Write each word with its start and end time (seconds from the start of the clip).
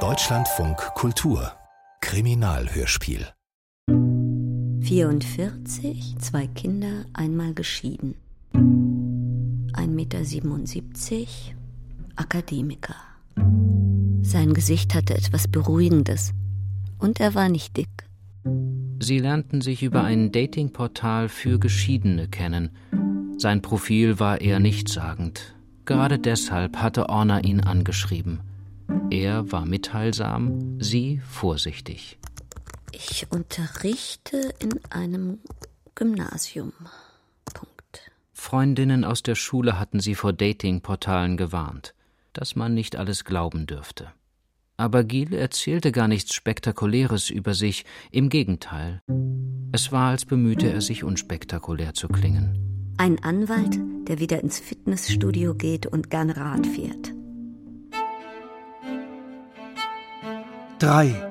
Deutschlandfunk 0.00 0.76
Kultur 0.94 1.52
Kriminalhörspiel 2.02 3.26
44, 4.82 6.16
zwei 6.18 6.46
Kinder, 6.46 7.06
einmal 7.14 7.54
geschieden. 7.54 8.16
1,77 8.52 9.88
Meter, 9.88 10.20
Akademiker. 12.16 12.96
Sein 14.20 14.52
Gesicht 14.52 14.94
hatte 14.94 15.14
etwas 15.14 15.48
Beruhigendes. 15.48 16.34
Und 16.98 17.18
er 17.18 17.34
war 17.34 17.48
nicht 17.48 17.78
dick. 17.78 17.88
Sie 19.00 19.20
lernten 19.20 19.62
sich 19.62 19.82
über 19.82 20.04
ein 20.04 20.32
Datingportal 20.32 21.30
für 21.30 21.58
Geschiedene 21.58 22.28
kennen. 22.28 22.76
Sein 23.38 23.62
Profil 23.62 24.20
war 24.20 24.42
eher 24.42 24.60
nichtssagend. 24.60 25.55
Gerade 25.86 26.18
deshalb 26.18 26.78
hatte 26.78 27.08
Orna 27.08 27.40
ihn 27.40 27.60
angeschrieben. 27.60 28.40
Er 29.10 29.50
war 29.52 29.64
mitteilsam, 29.64 30.80
sie 30.80 31.20
vorsichtig. 31.28 32.18
Ich 32.92 33.30
unterrichte 33.30 34.54
in 34.58 34.80
einem 34.90 35.38
Gymnasium. 35.94 36.72
Punkt. 37.54 38.10
Freundinnen 38.32 39.04
aus 39.04 39.22
der 39.22 39.36
Schule 39.36 39.78
hatten 39.78 40.00
sie 40.00 40.14
vor 40.14 40.32
Datingportalen 40.32 41.36
gewarnt, 41.36 41.94
dass 42.32 42.56
man 42.56 42.74
nicht 42.74 42.96
alles 42.96 43.24
glauben 43.24 43.66
dürfte. 43.66 44.12
Aber 44.76 45.04
Gil 45.04 45.32
erzählte 45.32 45.92
gar 45.92 46.08
nichts 46.08 46.34
Spektakuläres 46.34 47.30
über 47.30 47.54
sich, 47.54 47.84
im 48.10 48.28
Gegenteil. 48.28 49.00
Es 49.72 49.92
war, 49.92 50.10
als 50.10 50.24
bemühte 50.24 50.70
er 50.70 50.80
sich, 50.80 51.04
unspektakulär 51.04 51.94
zu 51.94 52.08
klingen. 52.08 52.75
Ein 52.98 53.22
Anwalt, 53.22 53.78
der 54.08 54.20
wieder 54.20 54.40
ins 54.42 54.58
Fitnessstudio 54.58 55.54
geht 55.54 55.86
und 55.86 56.08
gern 56.08 56.30
Rad 56.30 56.66
fährt. 56.66 57.12
Drei 60.78 61.30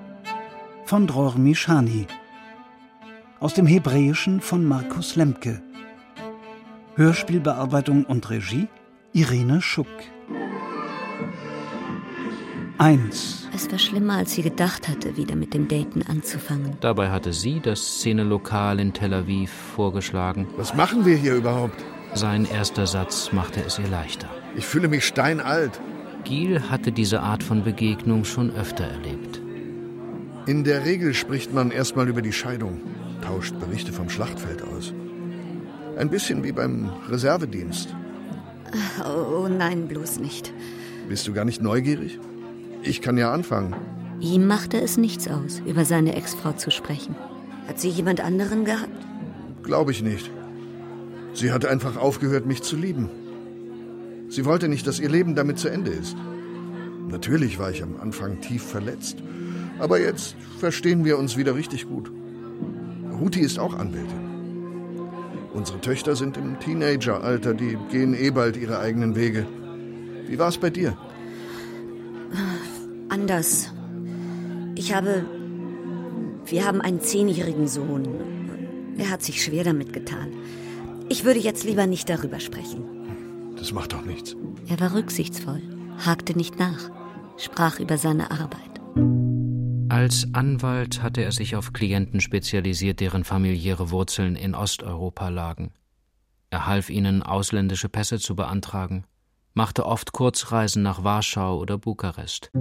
von 0.86 1.08
Dror 1.08 1.38
Mishani. 1.38 2.06
Aus 3.40 3.56
dem 3.56 3.66
Hebräischen 3.66 4.42
von 4.42 4.64
Markus 4.64 5.16
Lemke. 5.16 5.64
Hörspielbearbeitung 6.96 8.06
und 8.06 8.30
Regie 8.30 8.68
Irene 9.14 9.60
Schuck. 9.62 9.88
1. 12.78 13.45
Es 13.56 13.72
war 13.72 13.80
schlimmer, 13.80 14.16
als 14.16 14.34
sie 14.34 14.42
gedacht 14.42 14.90
hatte, 14.90 15.16
wieder 15.16 15.38
mit 15.38 15.54
dem 15.54 15.70
Daten 15.70 16.02
anzufangen. 16.02 16.76
Dabei 16.82 17.10
hatte 17.10 17.32
sie 17.32 17.62
das 17.62 17.80
Szenelokal 17.80 18.82
in 18.82 18.92
Tel 18.92 19.14
Aviv 19.14 19.50
vorgeschlagen. 19.50 20.46
Was 20.58 20.76
machen 20.76 21.06
wir 21.06 21.16
hier 21.16 21.36
überhaupt? 21.36 21.82
Sein 22.14 22.46
erster 22.46 22.86
Satz 22.86 23.32
machte 23.32 23.64
es 23.66 23.80
ihr 23.80 23.88
leichter. 23.88 24.28
Ich 24.58 24.66
fühle 24.66 24.90
mich 24.90 25.06
steinalt. 25.06 25.80
Gil 26.26 26.70
hatte 26.70 26.92
diese 26.92 27.22
Art 27.22 27.44
von 27.44 27.64
Begegnung 27.64 28.26
schon 28.26 28.52
öfter 28.52 28.84
erlebt. 28.84 29.42
In 30.48 30.66
der 30.66 30.84
Regel 30.84 31.14
spricht 31.14 31.54
man 31.54 31.72
erstmal 31.72 32.10
über 32.10 32.22
die 32.22 32.34
Scheidung, 32.34 32.82
tauscht 33.22 33.58
Berichte 33.58 33.94
vom 33.94 34.10
Schlachtfeld 34.10 34.64
aus. 34.64 34.94
Ein 35.98 36.10
bisschen 36.10 36.44
wie 36.44 36.52
beim 36.52 36.92
Reservedienst. 37.08 37.96
Oh 39.06 39.48
nein, 39.48 39.88
bloß 39.88 40.20
nicht. 40.20 40.52
Bist 41.08 41.26
du 41.26 41.32
gar 41.32 41.46
nicht 41.46 41.62
neugierig? 41.62 42.20
Ich 42.86 43.02
kann 43.02 43.18
ja 43.18 43.34
anfangen. 43.34 43.76
Ihm 44.20 44.46
machte 44.46 44.80
es 44.80 44.96
nichts 44.98 45.28
aus, 45.28 45.62
über 45.66 45.86
seine 45.86 46.16
Ex-Frau 46.16 46.52
zu 46.52 46.70
sprechen. 46.70 47.16
Hat 47.68 47.80
sie 47.80 47.90
jemand 47.90 48.22
anderen 48.22 48.64
gehabt? 48.64 49.06
Glaube 49.64 49.92
ich 49.92 50.04
nicht. 50.04 50.30
Sie 51.34 51.52
hat 51.52 51.66
einfach 51.66 51.98
aufgehört, 51.98 52.46
mich 52.46 52.62
zu 52.62 52.76
lieben. 52.76 53.10
Sie 54.30 54.46
wollte 54.46 54.68
nicht, 54.68 54.86
dass 54.86 55.00
ihr 55.00 55.10
Leben 55.10 55.34
damit 55.34 55.58
zu 55.58 55.68
Ende 55.68 55.90
ist. 55.90 56.16
Natürlich 57.10 57.58
war 57.58 57.72
ich 57.72 57.82
am 57.82 58.00
Anfang 58.00 58.40
tief 58.40 58.64
verletzt. 58.64 59.18
Aber 59.80 60.00
jetzt 60.00 60.36
verstehen 60.60 61.04
wir 61.06 61.18
uns 61.18 61.38
wieder 61.38 61.56
richtig 61.56 61.88
gut. 61.88 62.12
Ruti 63.20 63.40
ist 63.40 63.58
auch 63.58 63.74
Anwältin. 63.74 64.36
Unsere 65.54 65.82
Töchter 65.82 66.16
sind 66.16 66.38
im 66.38 66.60
Teenageralter, 66.60 67.56
die 67.56 67.78
gehen 67.90 68.14
eh 68.14 68.30
bald 68.30 68.58
ihre 68.58 68.78
eigenen 68.80 69.16
Wege. 69.16 69.48
Wie 70.28 70.38
war 70.38 70.50
es 70.50 70.58
bei 70.58 70.70
dir? 70.70 70.96
Anders. 73.26 73.74
Ich 74.76 74.94
habe. 74.94 75.26
Wir 76.46 76.64
haben 76.64 76.80
einen 76.80 77.02
zehnjährigen 77.02 77.68
Sohn. 77.68 78.06
Er 79.00 79.10
hat 79.10 79.24
sich 79.24 79.44
schwer 79.44 79.64
damit 79.64 79.94
getan. 79.94 80.32
Ich 81.10 81.26
würde 81.26 81.40
jetzt 81.40 81.64
lieber 81.64 81.88
nicht 81.88 82.08
darüber 82.08 82.40
sprechen. 82.40 82.84
Das 83.58 83.72
macht 83.72 83.94
doch 83.94 84.06
nichts. 84.06 84.36
Er 84.68 84.80
war 84.80 84.94
rücksichtsvoll, 84.94 85.64
hakte 86.06 86.38
nicht 86.38 86.60
nach, 86.60 86.92
sprach 87.38 87.80
über 87.80 87.98
seine 87.98 88.30
Arbeit. 88.30 88.80
Als 89.90 90.28
Anwalt 90.34 91.02
hatte 91.02 91.24
er 91.24 91.32
sich 91.32 91.56
auf 91.56 91.74
Klienten 91.74 92.22
spezialisiert, 92.22 93.00
deren 93.00 93.24
familiäre 93.24 93.90
Wurzeln 93.90 94.36
in 94.36 94.54
Osteuropa 94.54 95.30
lagen. 95.30 95.72
Er 96.52 96.68
half 96.68 96.92
ihnen, 96.92 97.24
ausländische 97.24 97.90
Pässe 97.90 98.20
zu 98.20 98.36
beantragen, 98.36 99.04
machte 99.56 99.86
oft 99.86 100.12
Kurzreisen 100.12 100.84
nach 100.84 101.04
Warschau 101.04 101.58
oder 101.58 101.78
Bukarest. 101.78 102.52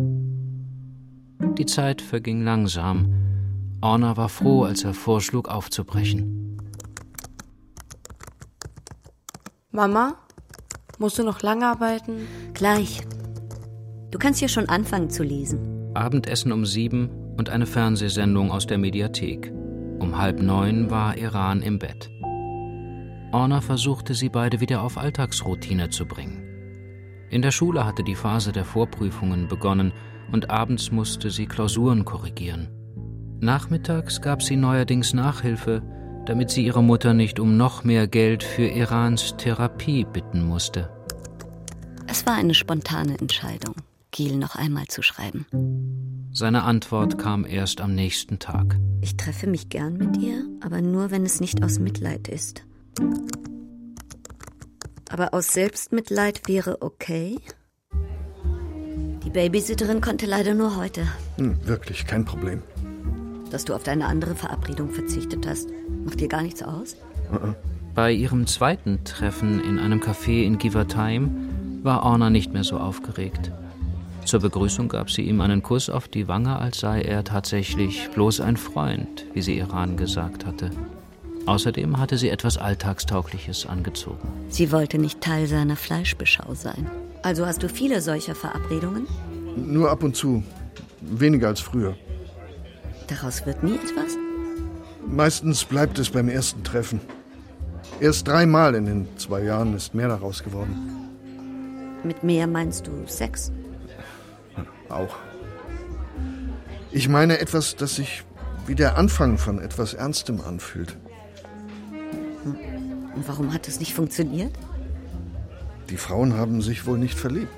Die 1.58 1.66
Zeit 1.66 2.00
verging 2.00 2.42
langsam. 2.42 3.12
Orna 3.80 4.16
war 4.16 4.28
froh, 4.28 4.62
als 4.62 4.84
er 4.84 4.94
vorschlug, 4.94 5.48
aufzubrechen. 5.48 6.58
Mama, 9.70 10.14
musst 10.98 11.18
du 11.18 11.24
noch 11.24 11.42
lange 11.42 11.66
arbeiten? 11.66 12.26
Gleich. 12.54 13.02
Du 14.10 14.18
kannst 14.18 14.40
ja 14.40 14.48
schon 14.48 14.68
anfangen 14.68 15.10
zu 15.10 15.24
lesen. 15.24 15.90
Abendessen 15.94 16.52
um 16.52 16.64
sieben 16.64 17.10
und 17.36 17.50
eine 17.50 17.66
Fernsehsendung 17.66 18.52
aus 18.52 18.66
der 18.66 18.78
Mediathek. 18.78 19.52
Um 19.98 20.16
halb 20.16 20.40
neun 20.40 20.90
war 20.90 21.16
Iran 21.18 21.60
im 21.60 21.80
Bett. 21.80 22.08
Orna 23.32 23.60
versuchte, 23.60 24.14
sie 24.14 24.28
beide 24.28 24.60
wieder 24.60 24.82
auf 24.82 24.96
Alltagsroutine 24.96 25.90
zu 25.90 26.06
bringen. 26.06 26.43
In 27.34 27.42
der 27.42 27.50
Schule 27.50 27.84
hatte 27.84 28.04
die 28.04 28.14
Phase 28.14 28.52
der 28.52 28.64
Vorprüfungen 28.64 29.48
begonnen 29.48 29.92
und 30.30 30.50
abends 30.50 30.92
musste 30.92 31.30
sie 31.32 31.46
Klausuren 31.46 32.04
korrigieren. 32.04 32.68
Nachmittags 33.40 34.20
gab 34.20 34.40
sie 34.40 34.54
neuerdings 34.54 35.14
Nachhilfe, 35.14 35.82
damit 36.26 36.50
sie 36.50 36.64
ihre 36.64 36.84
Mutter 36.84 37.12
nicht 37.12 37.40
um 37.40 37.56
noch 37.56 37.82
mehr 37.82 38.06
Geld 38.06 38.44
für 38.44 38.68
Irans 38.68 39.36
Therapie 39.36 40.04
bitten 40.04 40.46
musste. 40.46 40.90
Es 42.06 42.24
war 42.24 42.34
eine 42.34 42.54
spontane 42.54 43.18
Entscheidung, 43.18 43.74
Gil 44.12 44.36
noch 44.36 44.54
einmal 44.54 44.86
zu 44.86 45.02
schreiben. 45.02 45.44
Seine 46.30 46.62
Antwort 46.62 47.18
kam 47.18 47.44
erst 47.44 47.80
am 47.80 47.96
nächsten 47.96 48.38
Tag. 48.38 48.78
Ich 49.00 49.16
treffe 49.16 49.48
mich 49.48 49.70
gern 49.70 49.96
mit 49.96 50.18
ihr, 50.18 50.44
aber 50.60 50.80
nur, 50.80 51.10
wenn 51.10 51.24
es 51.24 51.40
nicht 51.40 51.64
aus 51.64 51.80
Mitleid 51.80 52.28
ist. 52.28 52.64
Aber 55.14 55.32
aus 55.32 55.52
Selbstmitleid 55.52 56.48
wäre 56.48 56.82
okay. 56.82 57.38
Die 59.24 59.30
Babysitterin 59.30 60.00
konnte 60.00 60.26
leider 60.26 60.54
nur 60.54 60.76
heute. 60.76 61.06
Hm, 61.36 61.56
wirklich, 61.64 62.04
kein 62.08 62.24
Problem. 62.24 62.64
Dass 63.48 63.64
du 63.64 63.74
auf 63.74 63.84
deine 63.84 64.06
andere 64.06 64.34
Verabredung 64.34 64.90
verzichtet 64.90 65.46
hast, 65.46 65.68
macht 66.04 66.18
dir 66.18 66.26
gar 66.26 66.42
nichts 66.42 66.64
aus? 66.64 66.96
Bei 67.94 68.10
ihrem 68.10 68.48
zweiten 68.48 69.04
Treffen 69.04 69.62
in 69.62 69.78
einem 69.78 70.00
Café 70.00 70.42
in 70.42 70.58
Givertheim 70.58 71.80
war 71.84 72.02
Orna 72.02 72.28
nicht 72.28 72.52
mehr 72.52 72.64
so 72.64 72.78
aufgeregt. 72.78 73.52
Zur 74.24 74.40
Begrüßung 74.40 74.88
gab 74.88 75.12
sie 75.12 75.22
ihm 75.22 75.40
einen 75.40 75.62
Kuss 75.62 75.90
auf 75.90 76.08
die 76.08 76.26
Wange, 76.26 76.58
als 76.58 76.80
sei 76.80 77.02
er 77.02 77.22
tatsächlich 77.22 78.10
bloß 78.10 78.40
ein 78.40 78.56
Freund, 78.56 79.26
wie 79.32 79.42
sie 79.42 79.58
Iran 79.58 79.96
gesagt 79.96 80.44
hatte. 80.44 80.70
Außerdem 81.46 81.98
hatte 81.98 82.16
sie 82.16 82.30
etwas 82.30 82.56
Alltagstaugliches 82.56 83.66
angezogen. 83.66 84.28
Sie 84.48 84.72
wollte 84.72 84.98
nicht 84.98 85.20
Teil 85.20 85.46
seiner 85.46 85.76
Fleischbeschau 85.76 86.54
sein. 86.54 86.90
Also 87.22 87.46
hast 87.46 87.62
du 87.62 87.68
viele 87.68 88.00
solcher 88.00 88.34
Verabredungen? 88.34 89.06
Nur 89.56 89.90
ab 89.90 90.02
und 90.02 90.16
zu. 90.16 90.42
Weniger 91.00 91.48
als 91.48 91.60
früher. 91.60 91.96
Daraus 93.08 93.44
wird 93.44 93.62
nie 93.62 93.74
etwas? 93.74 94.16
Meistens 95.06 95.64
bleibt 95.64 95.98
es 95.98 96.10
beim 96.10 96.28
ersten 96.28 96.64
Treffen. 96.64 97.00
Erst 98.00 98.26
dreimal 98.26 98.74
in 98.74 98.86
den 98.86 99.08
zwei 99.18 99.42
Jahren 99.42 99.74
ist 99.74 99.94
mehr 99.94 100.08
daraus 100.08 100.42
geworden. 100.42 101.10
Mit 102.02 102.24
mehr 102.24 102.46
meinst 102.46 102.86
du 102.86 102.92
Sex? 103.06 103.52
Auch. 104.88 105.16
Ich 106.90 107.08
meine 107.08 107.38
etwas, 107.38 107.76
das 107.76 107.96
sich 107.96 108.24
wie 108.66 108.74
der 108.74 108.96
Anfang 108.96 109.36
von 109.36 109.58
etwas 109.58 109.94
Ernstem 109.94 110.40
anfühlt. 110.40 110.96
Und 112.52 113.26
warum 113.26 113.52
hat 113.52 113.68
es 113.68 113.80
nicht 113.80 113.94
funktioniert? 113.94 114.52
Die 115.90 115.96
Frauen 115.96 116.34
haben 116.34 116.62
sich 116.62 116.86
wohl 116.86 116.98
nicht 116.98 117.18
verliebt. 117.18 117.52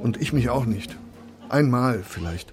Und 0.00 0.20
ich 0.20 0.32
mich 0.32 0.50
auch 0.50 0.64
nicht. 0.64 0.96
Einmal 1.48 2.02
vielleicht. 2.02 2.52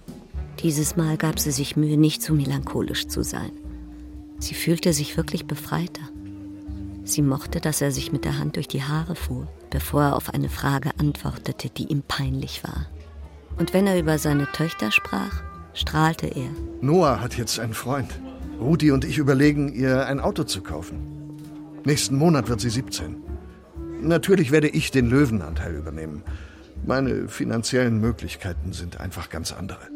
Dieses 0.60 0.98
Mal 0.98 1.18
gab 1.18 1.40
sie 1.40 1.51
sich 1.51 1.78
Mühe, 1.78 1.98
nicht 1.98 2.22
zu 2.22 2.34
melancholisch 2.34 3.07
zu 3.07 3.24
sein. 3.24 3.51
Sie 4.40 4.54
fühlte 4.54 4.94
sich 4.94 5.18
wirklich 5.18 5.46
befreiter. 5.46 6.01
Sie 7.04 7.22
mochte, 7.22 7.60
dass 7.60 7.81
er 7.81 7.92
sich 7.92 8.12
mit 8.12 8.24
der 8.24 8.38
Hand 8.38 8.56
durch 8.56 8.68
die 8.68 8.84
Haare 8.84 9.16
fuhr, 9.16 9.48
bevor 9.69 10.04
er 10.04 10.16
auf 10.16 10.34
eine 10.34 10.50
Frage 10.50 10.92
antwortete, 11.00 11.69
die 11.69 11.86
ihm 11.86 12.04
peinlich 12.07 12.63
war. 12.63 12.86
Und 13.57 13.74
wenn 13.74 13.88
er 13.88 14.00
über 14.00 14.18
seine 14.18 14.52
Töchter 14.52 14.92
sprach, 14.92 15.42
strahlte 15.74 16.28
er. 16.28 16.50
Noah 16.81 17.19
hat 17.19 17.38
jetzt 17.38 17.60
einen 17.60 17.74
Freund. 17.74 18.12
Rudi 18.59 18.91
und 18.91 19.06
ich 19.06 19.17
überlegen, 19.17 19.73
ihr 19.73 20.06
ein 20.06 20.19
Auto 20.19 20.44
zu 20.44 20.61
kaufen. 20.61 21.00
Nächsten 21.85 22.15
Monat 22.17 22.50
wird 22.50 22.59
sie 22.59 22.69
17. 22.69 23.15
Natürlich 24.01 24.51
werde 24.51 24.67
ich 24.67 24.91
den 24.91 25.09
Löwenanteil 25.09 25.75
übernehmen. 25.75 26.23
Meine 26.85 27.27
finanziellen 27.27 28.00
Möglichkeiten 28.00 28.73
sind 28.73 29.00
einfach 29.00 29.29
ganz 29.29 29.51
andere. 29.53 29.88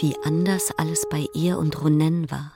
Wie 0.00 0.14
anders 0.24 0.70
alles 0.76 1.06
bei 1.10 1.26
ihr 1.34 1.58
und 1.58 1.82
Ronen 1.82 2.30
war. 2.30 2.52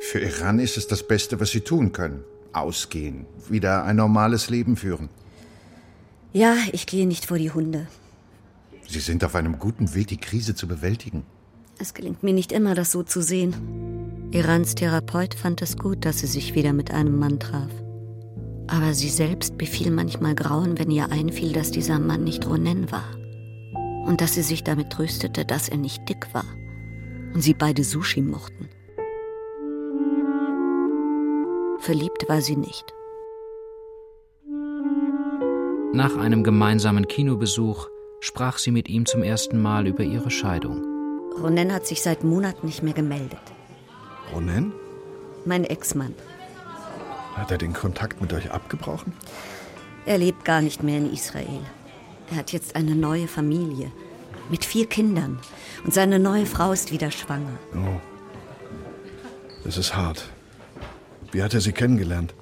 Für 0.00 0.20
Iran 0.20 0.58
ist 0.58 0.76
es 0.76 0.86
das 0.86 1.06
Beste, 1.06 1.40
was 1.40 1.50
sie 1.50 1.60
tun 1.60 1.92
können. 1.92 2.24
Ausgehen, 2.52 3.26
wieder 3.48 3.84
ein 3.84 3.96
normales 3.96 4.48
Leben 4.48 4.76
führen. 4.76 5.08
Ja, 6.32 6.56
ich 6.72 6.86
gehe 6.86 7.06
nicht 7.06 7.26
vor 7.26 7.38
die 7.38 7.50
Hunde. 7.50 7.86
Sie 8.88 9.00
sind 9.00 9.22
auf 9.24 9.34
einem 9.34 9.58
guten 9.58 9.94
Weg, 9.94 10.06
die 10.08 10.16
Krise 10.16 10.54
zu 10.54 10.66
bewältigen. 10.66 11.24
Es 11.80 11.94
gelingt 11.94 12.24
mir 12.24 12.32
nicht 12.32 12.50
immer, 12.50 12.74
das 12.74 12.90
so 12.90 13.04
zu 13.04 13.22
sehen. 13.22 14.28
Irans 14.32 14.74
Therapeut 14.74 15.34
fand 15.34 15.62
es 15.62 15.76
gut, 15.76 16.04
dass 16.04 16.18
sie 16.18 16.26
sich 16.26 16.54
wieder 16.54 16.72
mit 16.72 16.90
einem 16.90 17.18
Mann 17.18 17.38
traf. 17.38 17.70
Aber 18.66 18.92
sie 18.94 19.08
selbst 19.08 19.56
befiel 19.56 19.92
manchmal 19.92 20.34
Grauen, 20.34 20.78
wenn 20.78 20.90
ihr 20.90 21.10
einfiel, 21.10 21.52
dass 21.52 21.70
dieser 21.70 21.98
Mann 22.00 22.24
nicht 22.24 22.46
Ronen 22.46 22.90
war. 22.90 23.08
Und 24.06 24.20
dass 24.20 24.34
sie 24.34 24.42
sich 24.42 24.64
damit 24.64 24.90
tröstete, 24.90 25.44
dass 25.44 25.68
er 25.68 25.78
nicht 25.78 26.08
dick 26.08 26.34
war. 26.34 26.44
Und 27.32 27.42
sie 27.42 27.54
beide 27.54 27.84
Sushi 27.84 28.22
mochten. 28.22 28.68
Verliebt 31.78 32.28
war 32.28 32.42
sie 32.42 32.56
nicht. 32.56 32.92
Nach 35.92 36.16
einem 36.16 36.42
gemeinsamen 36.42 37.06
Kinobesuch 37.06 37.88
sprach 38.20 38.58
sie 38.58 38.72
mit 38.72 38.88
ihm 38.88 39.06
zum 39.06 39.22
ersten 39.22 39.62
Mal 39.62 39.86
über 39.86 40.02
ihre 40.02 40.30
Scheidung. 40.30 40.97
Ronen 41.40 41.72
hat 41.72 41.86
sich 41.86 42.02
seit 42.02 42.24
Monaten 42.24 42.66
nicht 42.66 42.82
mehr 42.82 42.94
gemeldet. 42.94 43.40
Ronen? 44.32 44.72
Mein 45.44 45.64
Ex-Mann. 45.64 46.14
Hat 47.34 47.50
er 47.50 47.58
den 47.58 47.72
Kontakt 47.72 48.20
mit 48.20 48.32
euch 48.32 48.50
abgebrochen? 48.50 49.12
Er 50.06 50.18
lebt 50.18 50.44
gar 50.44 50.60
nicht 50.60 50.82
mehr 50.82 50.98
in 50.98 51.12
Israel. 51.12 51.60
Er 52.30 52.38
hat 52.38 52.52
jetzt 52.52 52.76
eine 52.76 52.94
neue 52.94 53.28
Familie 53.28 53.90
mit 54.50 54.64
vier 54.64 54.86
Kindern 54.86 55.38
und 55.84 55.94
seine 55.94 56.18
neue 56.18 56.46
Frau 56.46 56.72
ist 56.72 56.90
wieder 56.92 57.10
schwanger. 57.10 57.58
Oh. 57.74 58.00
Das 59.64 59.76
ist 59.76 59.94
hart. 59.94 60.24
Wie 61.30 61.42
hat 61.42 61.54
er 61.54 61.60
sie 61.60 61.72
kennengelernt? 61.72 62.34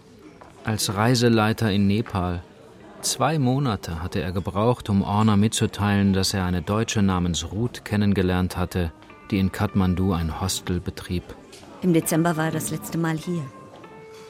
Als 0.65 0.95
Reiseleiter 0.95 1.71
in 1.71 1.87
Nepal. 1.87 2.43
Zwei 3.07 3.39
Monate 3.39 4.03
hatte 4.03 4.21
er 4.21 4.33
gebraucht, 4.33 4.91
um 4.91 5.03
Orna 5.03 5.37
mitzuteilen, 5.37 6.13
dass 6.13 6.35
er 6.35 6.45
eine 6.45 6.61
Deutsche 6.61 7.03
namens 7.03 7.53
Ruth 7.53 7.85
kennengelernt 7.85 8.57
hatte, 8.57 8.93
die 9.31 9.39
in 9.39 9.53
Kathmandu 9.53 10.13
ein 10.13 10.41
Hostel 10.41 10.81
betrieb. 10.81 11.23
Im 11.83 11.93
Dezember 11.93 12.37
war 12.37 12.47
er 12.47 12.51
das 12.51 12.73
letzte 12.73 12.99
Mal 12.99 13.17
hier, 13.17 13.45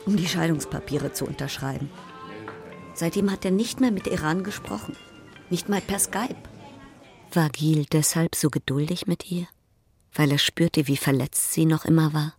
um 0.04 0.18
die 0.18 0.28
Scheidungspapiere 0.28 1.14
zu 1.14 1.24
unterschreiben. 1.24 1.88
Seitdem 2.92 3.30
hat 3.30 3.46
er 3.46 3.50
nicht 3.50 3.80
mehr 3.80 3.90
mit 3.90 4.08
Iran 4.08 4.44
gesprochen, 4.44 4.94
nicht 5.48 5.70
mal 5.70 5.80
per 5.80 5.98
Skype. 5.98 6.36
War 7.32 7.48
Gil 7.48 7.86
deshalb 7.90 8.34
so 8.34 8.50
geduldig 8.50 9.06
mit 9.06 9.30
ihr? 9.30 9.46
Weil 10.12 10.30
er 10.30 10.38
spürte, 10.38 10.86
wie 10.86 10.98
verletzt 10.98 11.54
sie 11.54 11.64
noch 11.64 11.86
immer 11.86 12.12
war? 12.12 12.34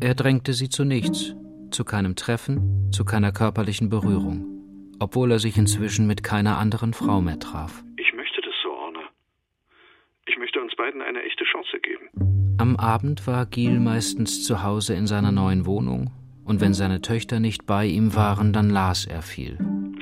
Er 0.00 0.14
drängte 0.14 0.52
sie 0.52 0.68
zu 0.68 0.84
nichts, 0.84 1.34
zu 1.70 1.84
keinem 1.84 2.16
Treffen, 2.16 2.92
zu 2.92 3.06
keiner 3.06 3.32
körperlichen 3.32 3.88
Berührung, 3.88 4.59
obwohl 5.00 5.32
er 5.32 5.38
sich 5.38 5.56
inzwischen 5.56 6.06
mit 6.06 6.22
keiner 6.22 6.58
anderen 6.58 6.92
Frau 6.94 7.20
mehr 7.20 7.38
traf. 7.38 7.82
Ich 7.96 8.12
möchte 8.14 8.40
das 8.42 8.54
so, 8.62 8.70
Orna. 8.70 9.00
Ich 10.26 10.38
möchte 10.38 10.60
uns 10.60 10.76
beiden 10.76 11.02
eine 11.02 11.22
echte 11.22 11.44
Chance 11.44 11.80
geben. 11.80 12.56
Am 12.58 12.76
Abend 12.76 13.26
war 13.26 13.46
Gil 13.46 13.80
meistens 13.80 14.44
zu 14.44 14.62
Hause 14.62 14.94
in 14.94 15.06
seiner 15.06 15.32
neuen 15.32 15.66
Wohnung, 15.66 16.10
und 16.44 16.60
wenn 16.60 16.74
seine 16.74 17.00
Töchter 17.00 17.40
nicht 17.40 17.66
bei 17.66 17.86
ihm 17.86 18.14
waren, 18.14 18.52
dann 18.52 18.70
las 18.70 19.06
er 19.06 19.22
viel. 19.22 19.56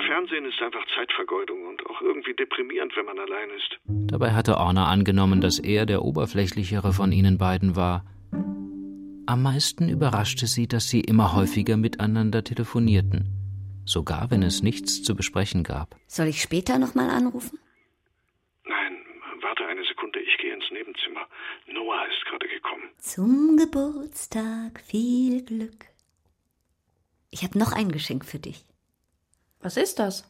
Fernsehen 0.06 0.44
ist 0.44 0.60
einfach 0.60 0.84
Zeitvergeudung 0.96 1.66
und 1.68 1.86
auch 1.86 2.00
irgendwie 2.02 2.34
deprimierend, 2.34 2.92
wenn 2.96 3.06
man 3.06 3.18
allein 3.18 3.50
ist. 3.56 3.78
Dabei 4.10 4.32
hatte 4.32 4.56
Orna 4.56 4.86
angenommen, 4.86 5.40
dass 5.40 5.58
er 5.58 5.86
der 5.86 6.02
oberflächlichere 6.02 6.92
von 6.92 7.12
ihnen 7.12 7.38
beiden 7.38 7.76
war. 7.76 8.04
Am 9.26 9.42
meisten 9.42 9.88
überraschte 9.88 10.46
sie, 10.46 10.66
dass 10.66 10.88
sie 10.88 11.00
immer 11.00 11.36
häufiger 11.36 11.76
miteinander 11.76 12.42
telefonierten, 12.42 13.28
sogar 13.88 14.30
wenn 14.30 14.42
es 14.42 14.62
nichts 14.62 15.02
zu 15.02 15.14
besprechen 15.14 15.64
gab. 15.64 15.96
Soll 16.06 16.26
ich 16.28 16.42
später 16.42 16.78
nochmal 16.78 17.10
anrufen? 17.10 17.58
Nein, 18.64 18.96
warte 19.42 19.66
eine 19.66 19.84
Sekunde, 19.84 20.20
ich 20.20 20.36
gehe 20.38 20.54
ins 20.54 20.70
Nebenzimmer. 20.70 21.26
Noah 21.72 22.04
ist 22.06 22.24
gerade 22.28 22.48
gekommen. 22.48 22.84
Zum 22.98 23.56
Geburtstag 23.56 24.80
viel 24.80 25.44
Glück. 25.44 25.86
Ich 27.30 27.42
habe 27.42 27.58
noch 27.58 27.72
ein 27.72 27.92
Geschenk 27.92 28.24
für 28.24 28.38
dich. 28.38 28.64
Was 29.60 29.76
ist 29.76 29.98
das? 29.98 30.24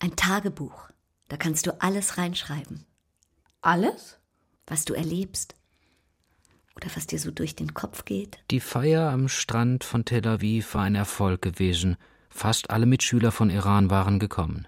Ein 0.00 0.16
Tagebuch. 0.16 0.88
Da 1.28 1.36
kannst 1.36 1.66
du 1.66 1.80
alles 1.80 2.18
reinschreiben. 2.18 2.84
Alles? 3.60 4.18
Was 4.66 4.84
du 4.84 4.94
erlebst. 4.94 5.54
Oder 6.74 6.88
was 6.94 7.06
dir 7.06 7.18
so 7.18 7.30
durch 7.30 7.54
den 7.54 7.74
Kopf 7.74 8.04
geht. 8.04 8.38
Die 8.50 8.60
Feier 8.60 9.10
am 9.10 9.28
Strand 9.28 9.84
von 9.84 10.04
Tel 10.04 10.26
Aviv 10.26 10.74
war 10.74 10.82
ein 10.82 10.94
Erfolg 10.94 11.42
gewesen. 11.42 11.96
Fast 12.34 12.70
alle 12.70 12.86
Mitschüler 12.86 13.30
von 13.30 13.50
Iran 13.50 13.90
waren 13.90 14.18
gekommen. 14.18 14.66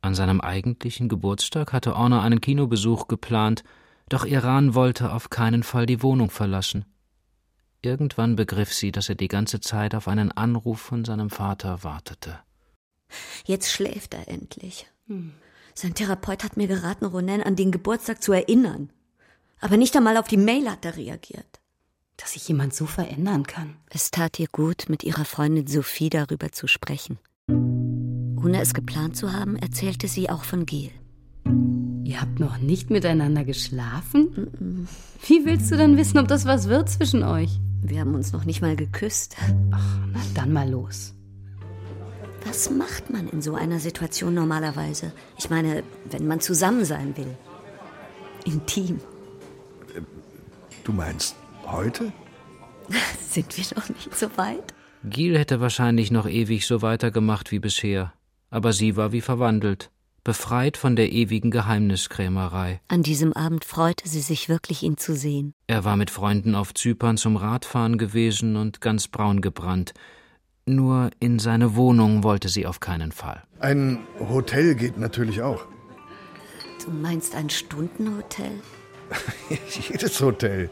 An 0.00 0.14
seinem 0.14 0.40
eigentlichen 0.40 1.08
Geburtstag 1.08 1.72
hatte 1.72 1.94
Orna 1.94 2.22
einen 2.22 2.40
Kinobesuch 2.40 3.08
geplant, 3.08 3.62
doch 4.08 4.24
Iran 4.24 4.74
wollte 4.74 5.12
auf 5.12 5.30
keinen 5.30 5.62
Fall 5.62 5.86
die 5.86 6.02
Wohnung 6.02 6.30
verlassen. 6.30 6.86
Irgendwann 7.82 8.36
begriff 8.36 8.72
sie, 8.72 8.90
dass 8.90 9.10
er 9.10 9.14
die 9.14 9.28
ganze 9.28 9.60
Zeit 9.60 9.94
auf 9.94 10.08
einen 10.08 10.32
Anruf 10.32 10.80
von 10.80 11.04
seinem 11.04 11.30
Vater 11.30 11.84
wartete. 11.84 12.38
Jetzt 13.44 13.70
schläft 13.70 14.14
er 14.14 14.26
endlich. 14.26 14.86
Sein 15.74 15.94
Therapeut 15.94 16.42
hat 16.42 16.56
mir 16.56 16.66
geraten, 16.66 17.04
Ronen 17.04 17.42
an 17.42 17.54
den 17.54 17.70
Geburtstag 17.70 18.22
zu 18.22 18.32
erinnern. 18.32 18.90
Aber 19.60 19.76
nicht 19.76 19.94
einmal 19.96 20.16
auf 20.16 20.26
die 20.26 20.38
Mail 20.38 20.70
hat 20.70 20.84
er 20.84 20.96
reagiert. 20.96 21.60
Dass 22.16 22.32
sich 22.32 22.46
jemand 22.48 22.74
so 22.74 22.86
verändern 22.86 23.44
kann. 23.44 23.76
Es 23.90 24.10
tat 24.10 24.38
ihr 24.38 24.46
gut, 24.50 24.84
mit 24.88 25.02
ihrer 25.02 25.24
Freundin 25.24 25.66
Sophie 25.66 26.10
darüber 26.10 26.52
zu 26.52 26.66
sprechen. 26.66 27.18
Ohne 27.48 28.60
es 28.60 28.74
geplant 28.74 29.16
zu 29.16 29.32
haben, 29.32 29.56
erzählte 29.56 30.06
sie 30.06 30.30
auch 30.30 30.44
von 30.44 30.66
Gel. 30.66 30.90
Ihr 32.04 32.20
habt 32.20 32.38
noch 32.38 32.58
nicht 32.58 32.90
miteinander 32.90 33.44
geschlafen? 33.44 34.86
Wie 35.26 35.44
willst 35.46 35.70
du 35.72 35.76
dann 35.76 35.96
wissen, 35.96 36.18
ob 36.18 36.28
das 36.28 36.44
was 36.44 36.68
wird 36.68 36.88
zwischen 36.88 37.22
euch? 37.22 37.58
Wir 37.82 38.00
haben 38.00 38.14
uns 38.14 38.32
noch 38.32 38.44
nicht 38.44 38.62
mal 38.62 38.76
geküsst. 38.76 39.36
Ach, 39.70 39.98
na 40.12 40.20
dann 40.34 40.52
mal 40.52 40.68
los. 40.68 41.14
Was 42.46 42.70
macht 42.70 43.10
man 43.10 43.28
in 43.28 43.40
so 43.40 43.54
einer 43.54 43.80
Situation 43.80 44.34
normalerweise? 44.34 45.12
Ich 45.38 45.48
meine, 45.48 45.82
wenn 46.10 46.26
man 46.26 46.40
zusammen 46.40 46.84
sein 46.84 47.16
will. 47.16 47.36
Intim. 48.44 49.00
Du 50.84 50.92
meinst 50.92 51.34
heute? 51.74 52.12
Sind 53.28 53.56
wir 53.56 53.64
noch 53.76 53.88
nicht 53.88 54.16
so 54.16 54.28
weit? 54.36 54.74
Gil 55.04 55.38
hätte 55.38 55.60
wahrscheinlich 55.60 56.10
noch 56.10 56.26
ewig 56.26 56.66
so 56.66 56.80
weitergemacht 56.80 57.52
wie 57.52 57.58
bisher, 57.58 58.12
aber 58.50 58.72
sie 58.72 58.96
war 58.96 59.12
wie 59.12 59.20
verwandelt, 59.20 59.90
befreit 60.24 60.78
von 60.78 60.96
der 60.96 61.12
ewigen 61.12 61.50
Geheimniskrämerei. 61.50 62.80
An 62.88 63.02
diesem 63.02 63.34
Abend 63.34 63.66
freute 63.66 64.08
sie 64.08 64.22
sich 64.22 64.48
wirklich, 64.48 64.82
ihn 64.82 64.96
zu 64.96 65.14
sehen. 65.14 65.52
Er 65.66 65.84
war 65.84 65.96
mit 65.96 66.10
Freunden 66.10 66.54
auf 66.54 66.72
Zypern 66.72 67.18
zum 67.18 67.36
Radfahren 67.36 67.98
gewesen 67.98 68.56
und 68.56 68.80
ganz 68.80 69.08
braun 69.08 69.42
gebrannt. 69.42 69.92
Nur 70.66 71.10
in 71.20 71.38
seine 71.38 71.76
Wohnung 71.76 72.22
wollte 72.22 72.48
sie 72.48 72.66
auf 72.66 72.80
keinen 72.80 73.12
Fall. 73.12 73.42
Ein 73.60 73.98
Hotel 74.18 74.74
geht 74.74 74.96
natürlich 74.96 75.42
auch. 75.42 75.66
Du 76.82 76.90
meinst 76.90 77.34
ein 77.34 77.50
Stundenhotel? 77.50 78.62
Jedes 79.90 80.20
Hotel. 80.22 80.70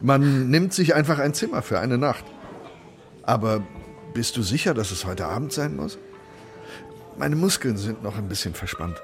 Man 0.00 0.50
nimmt 0.50 0.74
sich 0.74 0.94
einfach 0.94 1.18
ein 1.18 1.34
Zimmer 1.34 1.62
für 1.62 1.80
eine 1.80 1.98
Nacht. 1.98 2.24
Aber 3.22 3.62
bist 4.14 4.36
du 4.36 4.42
sicher, 4.42 4.74
dass 4.74 4.90
es 4.90 5.04
heute 5.04 5.26
Abend 5.26 5.52
sein 5.52 5.76
muss? 5.76 5.98
Meine 7.18 7.36
Muskeln 7.36 7.76
sind 7.76 8.02
noch 8.02 8.16
ein 8.16 8.28
bisschen 8.28 8.54
verspannt. 8.54 8.96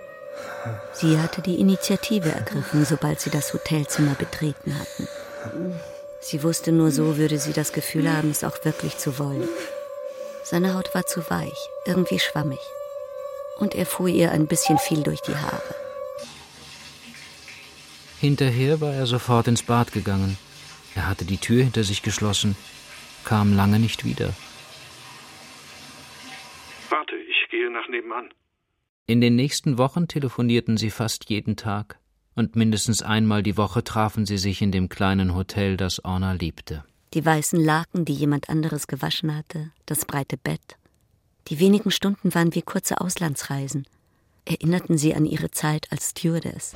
Sie 0.92 1.18
hatte 1.18 1.42
die 1.42 1.60
Initiative 1.60 2.30
ergriffen, 2.30 2.84
sobald 2.84 3.20
sie 3.20 3.30
das 3.30 3.52
Hotelzimmer 3.52 4.14
betreten 4.14 4.78
hatten. 4.78 5.08
Sie 6.20 6.42
wusste 6.42 6.72
nur 6.72 6.90
so, 6.90 7.16
würde 7.16 7.38
sie 7.38 7.52
das 7.52 7.72
Gefühl 7.72 8.10
haben, 8.10 8.30
es 8.30 8.44
auch 8.44 8.64
wirklich 8.64 8.96
zu 8.98 9.18
wollen. 9.18 9.48
Seine 10.44 10.74
Haut 10.74 10.94
war 10.94 11.06
zu 11.06 11.28
weich, 11.30 11.68
irgendwie 11.84 12.18
schwammig. 12.18 12.60
Und 13.58 13.74
er 13.74 13.86
fuhr 13.86 14.08
ihr 14.08 14.30
ein 14.30 14.46
bisschen 14.46 14.78
viel 14.78 15.02
durch 15.02 15.20
die 15.20 15.36
Haare. 15.36 15.74
Hinterher 18.20 18.80
war 18.80 18.92
er 18.92 19.06
sofort 19.06 19.48
ins 19.48 19.62
Bad 19.62 19.92
gegangen. 19.92 20.38
Er 20.94 21.08
hatte 21.08 21.24
die 21.24 21.38
Tür 21.38 21.62
hinter 21.62 21.84
sich 21.84 22.02
geschlossen. 22.02 22.56
kam 23.24 23.54
lange 23.54 23.78
nicht 23.78 24.04
wieder. 24.04 24.34
Warte, 26.90 27.14
ich 27.16 27.50
gehe 27.50 27.70
nach 27.70 27.88
nebenan. 27.88 28.30
In 29.06 29.20
den 29.20 29.36
nächsten 29.36 29.78
Wochen 29.78 30.08
telefonierten 30.08 30.76
sie 30.76 30.90
fast 30.90 31.30
jeden 31.30 31.56
Tag, 31.56 31.98
und 32.34 32.56
mindestens 32.56 33.02
einmal 33.02 33.42
die 33.42 33.56
Woche 33.56 33.84
trafen 33.84 34.26
sie 34.26 34.38
sich 34.38 34.62
in 34.62 34.72
dem 34.72 34.88
kleinen 34.88 35.34
Hotel, 35.34 35.76
das 35.76 36.04
Orna 36.04 36.32
liebte. 36.32 36.84
Die 37.14 37.24
weißen 37.24 37.60
Laken, 37.60 38.04
die 38.04 38.14
jemand 38.14 38.48
anderes 38.48 38.86
gewaschen 38.86 39.36
hatte, 39.36 39.70
das 39.86 40.04
breite 40.06 40.36
Bett. 40.36 40.76
Die 41.48 41.60
wenigen 41.60 41.90
Stunden 41.90 42.34
waren 42.34 42.54
wie 42.54 42.62
kurze 42.62 43.00
Auslandsreisen, 43.00 43.86
erinnerten 44.46 44.96
sie 44.96 45.14
an 45.14 45.26
ihre 45.26 45.50
Zeit 45.50 45.90
als 45.90 46.10
Stewardess. 46.10 46.74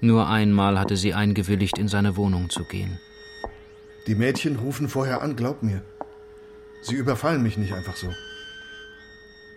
Nur 0.00 0.28
einmal 0.28 0.78
hatte 0.78 0.96
sie 0.96 1.14
eingewilligt, 1.14 1.78
in 1.78 1.88
seine 1.88 2.16
Wohnung 2.16 2.50
zu 2.50 2.64
gehen. 2.64 2.98
Die 4.06 4.14
Mädchen 4.14 4.56
rufen 4.56 4.88
vorher 4.88 5.22
an, 5.22 5.36
glaub 5.36 5.62
mir. 5.62 5.82
Sie 6.82 6.94
überfallen 6.94 7.42
mich 7.42 7.58
nicht 7.58 7.74
einfach 7.74 7.96
so. 7.96 8.08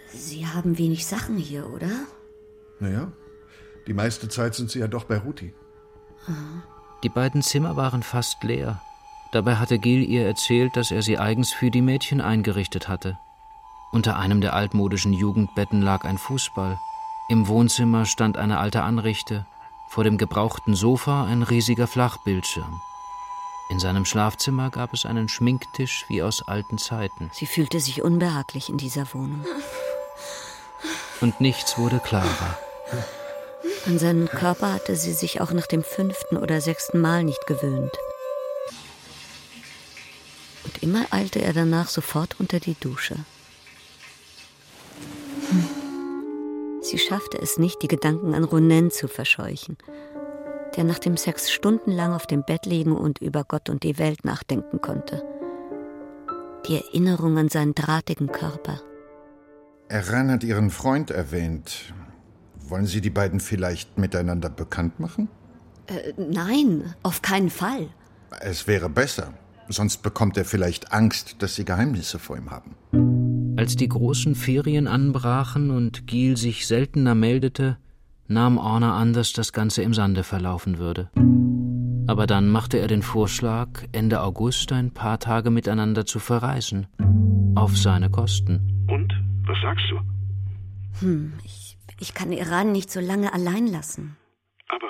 Sie 0.09 0.45
haben 0.45 0.77
wenig 0.77 1.05
Sachen 1.05 1.37
hier, 1.37 1.69
oder? 1.71 1.89
Naja, 2.79 3.11
die 3.87 3.93
meiste 3.93 4.27
Zeit 4.29 4.55
sind 4.55 4.69
sie 4.69 4.79
ja 4.79 4.87
doch 4.87 5.05
bei 5.05 5.17
Ruti. 5.17 5.53
Die 7.03 7.09
beiden 7.09 7.41
Zimmer 7.41 7.75
waren 7.75 8.03
fast 8.03 8.43
leer. 8.43 8.81
Dabei 9.31 9.55
hatte 9.55 9.79
Gil 9.79 10.03
ihr 10.03 10.25
erzählt, 10.25 10.75
dass 10.75 10.91
er 10.91 11.01
sie 11.01 11.17
eigens 11.17 11.51
für 11.51 11.71
die 11.71 11.81
Mädchen 11.81 12.21
eingerichtet 12.21 12.87
hatte. 12.87 13.17
Unter 13.91 14.17
einem 14.17 14.41
der 14.41 14.53
altmodischen 14.53 15.13
Jugendbetten 15.13 15.81
lag 15.81 16.03
ein 16.03 16.17
Fußball. 16.17 16.79
Im 17.29 17.47
Wohnzimmer 17.47 18.05
stand 18.05 18.37
eine 18.37 18.59
alte 18.59 18.83
Anrichte, 18.83 19.45
vor 19.93 20.03
dem 20.03 20.17
gebrauchten 20.17 20.73
Sofa 20.73 21.25
ein 21.25 21.43
riesiger 21.43 21.85
Flachbildschirm. 21.85 22.81
In 23.69 23.79
seinem 23.79 24.05
Schlafzimmer 24.05 24.71
gab 24.71 24.91
es 24.91 25.05
einen 25.05 25.29
Schminktisch 25.29 26.05
wie 26.07 26.23
aus 26.23 26.41
alten 26.47 26.79
Zeiten. 26.79 27.29
Sie 27.31 27.45
fühlte 27.45 27.79
sich 27.79 28.01
unbehaglich 28.01 28.69
in 28.69 28.77
dieser 28.77 29.13
Wohnung. 29.13 29.45
Und 31.21 31.39
nichts 31.41 31.77
wurde 31.77 31.99
klarer. 31.99 32.57
An 33.85 33.99
seinen 33.99 34.27
Körper 34.27 34.73
hatte 34.73 34.95
sie 34.95 35.13
sich 35.13 35.41
auch 35.41 35.51
nach 35.51 35.67
dem 35.67 35.83
fünften 35.83 36.37
oder 36.37 36.59
sechsten 36.59 36.99
Mal 36.99 37.23
nicht 37.23 37.45
gewöhnt. 37.45 37.95
Und 40.63 40.81
immer 40.81 41.05
eilte 41.11 41.39
er 41.39 41.53
danach 41.53 41.89
sofort 41.89 42.39
unter 42.39 42.59
die 42.59 42.75
Dusche. 42.79 43.17
Sie 46.93 46.99
schaffte 46.99 47.39
es 47.41 47.57
nicht, 47.57 47.81
die 47.81 47.87
Gedanken 47.87 48.35
an 48.35 48.43
Ronen 48.43 48.91
zu 48.91 49.07
verscheuchen, 49.07 49.79
der 50.75 50.83
nach 50.83 50.99
dem 50.99 51.17
Sex 51.17 51.51
stundenlang 51.51 52.13
auf 52.13 52.27
dem 52.27 52.43
Bett 52.43 52.67
liegen 52.67 52.95
und 52.95 53.17
über 53.17 53.43
Gott 53.45 53.67
und 53.67 53.81
die 53.81 53.97
Welt 53.97 54.23
nachdenken 54.25 54.79
konnte. 54.79 55.23
Die 56.67 56.75
Erinnerung 56.75 57.39
an 57.39 57.49
seinen 57.49 57.73
drahtigen 57.73 58.31
Körper. 58.31 58.79
Eran 59.89 60.29
hat 60.29 60.43
Ihren 60.43 60.69
Freund 60.69 61.09
erwähnt. 61.09 61.95
Wollen 62.67 62.85
Sie 62.85 63.01
die 63.01 63.09
beiden 63.09 63.39
vielleicht 63.39 63.97
miteinander 63.97 64.51
bekannt 64.51 64.99
machen? 64.99 65.29
Äh, 65.87 66.13
nein, 66.15 66.93
auf 67.01 67.23
keinen 67.23 67.49
Fall. 67.49 67.89
Es 68.39 68.67
wäre 68.67 68.87
besser. 68.87 69.33
Sonst 69.67 70.03
bekommt 70.03 70.37
er 70.37 70.45
vielleicht 70.45 70.93
Angst, 70.93 71.37
dass 71.39 71.55
Sie 71.55 71.65
Geheimnisse 71.65 72.19
vor 72.19 72.37
ihm 72.37 72.51
haben. 72.51 72.75
Als 73.63 73.77
die 73.77 73.87
großen 73.87 74.35
Ferien 74.35 74.87
anbrachen 74.89 75.71
und 75.71 76.05
Giel 76.05 76.35
sich 76.35 76.67
seltener 76.67 77.15
meldete, 77.15 77.77
nahm 78.27 78.57
Orna 78.57 78.97
an, 78.97 79.13
dass 79.13 79.31
das 79.31 79.53
Ganze 79.53 79.83
im 79.83 79.93
Sande 79.93 80.25
verlaufen 80.25 80.79
würde. 80.79 81.09
Aber 82.09 82.27
dann 82.27 82.49
machte 82.49 82.77
er 82.79 82.87
den 82.87 83.03
Vorschlag, 83.03 83.69
Ende 83.93 84.19
August 84.19 84.73
ein 84.73 84.93
paar 84.93 85.17
Tage 85.17 85.49
miteinander 85.49 86.05
zu 86.05 86.19
verreisen. 86.19 86.87
Auf 87.55 87.77
seine 87.77 88.09
Kosten. 88.09 88.85
Und? 88.89 89.13
Was 89.47 89.57
sagst 89.61 89.85
du? 89.89 89.99
Hm, 90.99 91.31
ich, 91.45 91.77
ich 92.01 92.13
kann 92.13 92.33
Iran 92.33 92.73
nicht 92.73 92.91
so 92.91 92.99
lange 92.99 93.31
allein 93.31 93.67
lassen. 93.67 94.17
Aber 94.67 94.89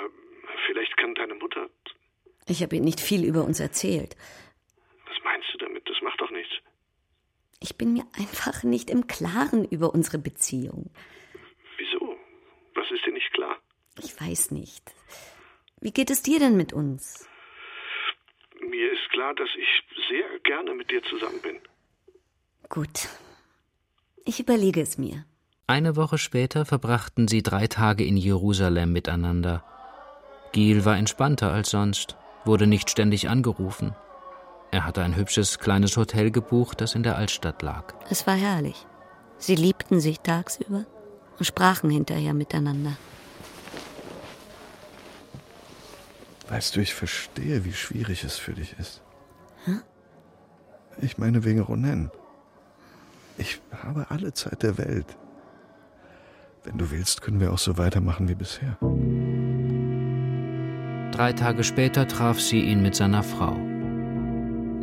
vielleicht 0.66 0.96
kann 0.96 1.14
deine 1.14 1.36
Mutter. 1.36 1.68
Ich 2.48 2.60
habe 2.60 2.74
ihr 2.74 2.82
nicht 2.82 2.98
viel 2.98 3.22
über 3.22 3.44
uns 3.44 3.60
erzählt. 3.60 4.16
Was 5.06 5.22
meinst 5.22 5.46
du 5.52 5.58
damit? 5.58 5.88
Das 5.88 6.02
macht 6.02 6.20
doch 6.20 6.32
nichts. 6.32 6.54
Ich 7.64 7.78
bin 7.78 7.94
mir 7.94 8.04
einfach 8.12 8.62
nicht 8.62 8.90
im 8.90 9.06
Klaren 9.06 9.64
über 9.64 9.94
unsere 9.94 10.18
Beziehung. 10.18 10.90
Wieso? 11.78 12.14
Was 12.74 12.90
ist 12.90 13.06
dir 13.06 13.12
nicht 13.14 13.32
klar? 13.32 13.56
Ich 14.02 14.20
weiß 14.20 14.50
nicht. 14.50 14.92
Wie 15.80 15.90
geht 15.90 16.10
es 16.10 16.20
dir 16.20 16.38
denn 16.38 16.58
mit 16.58 16.74
uns? 16.74 17.26
Mir 18.60 18.92
ist 18.92 19.08
klar, 19.12 19.34
dass 19.34 19.48
ich 19.56 20.06
sehr 20.10 20.38
gerne 20.40 20.74
mit 20.74 20.90
dir 20.90 21.02
zusammen 21.04 21.40
bin. 21.40 21.58
Gut. 22.68 23.08
Ich 24.26 24.40
überlege 24.40 24.82
es 24.82 24.98
mir. 24.98 25.24
Eine 25.66 25.96
Woche 25.96 26.18
später 26.18 26.66
verbrachten 26.66 27.28
sie 27.28 27.42
drei 27.42 27.66
Tage 27.66 28.04
in 28.04 28.18
Jerusalem 28.18 28.92
miteinander. 28.92 29.64
Gil 30.52 30.84
war 30.84 30.98
entspannter 30.98 31.50
als 31.50 31.70
sonst, 31.70 32.18
wurde 32.44 32.66
nicht 32.66 32.90
ständig 32.90 33.30
angerufen. 33.30 33.96
Er 34.74 34.84
hatte 34.84 35.04
ein 35.04 35.14
hübsches 35.14 35.60
kleines 35.60 35.96
Hotel 35.96 36.32
gebucht, 36.32 36.80
das 36.80 36.96
in 36.96 37.04
der 37.04 37.16
Altstadt 37.16 37.62
lag. 37.62 37.94
Es 38.10 38.26
war 38.26 38.34
herrlich. 38.34 38.88
Sie 39.38 39.54
liebten 39.54 40.00
sich 40.00 40.18
tagsüber 40.18 40.84
und 41.38 41.44
sprachen 41.44 41.90
hinterher 41.90 42.34
miteinander. 42.34 42.96
Weißt 46.48 46.74
du, 46.74 46.80
ich 46.80 46.92
verstehe, 46.92 47.64
wie 47.64 47.72
schwierig 47.72 48.24
es 48.24 48.36
für 48.36 48.52
dich 48.52 48.74
ist. 48.76 49.00
Hm? 49.64 49.80
Ich 51.00 51.18
meine 51.18 51.44
wegen 51.44 51.60
Ronen. 51.60 52.10
Ich 53.38 53.60
habe 53.80 54.06
alle 54.08 54.32
Zeit 54.32 54.64
der 54.64 54.76
Welt. 54.76 55.06
Wenn 56.64 56.78
du 56.78 56.90
willst, 56.90 57.22
können 57.22 57.38
wir 57.38 57.52
auch 57.52 57.58
so 57.58 57.78
weitermachen 57.78 58.28
wie 58.28 58.34
bisher. 58.34 58.76
Drei 61.12 61.32
Tage 61.32 61.62
später 61.62 62.08
traf 62.08 62.40
sie 62.40 62.62
ihn 62.62 62.82
mit 62.82 62.96
seiner 62.96 63.22
Frau. 63.22 63.56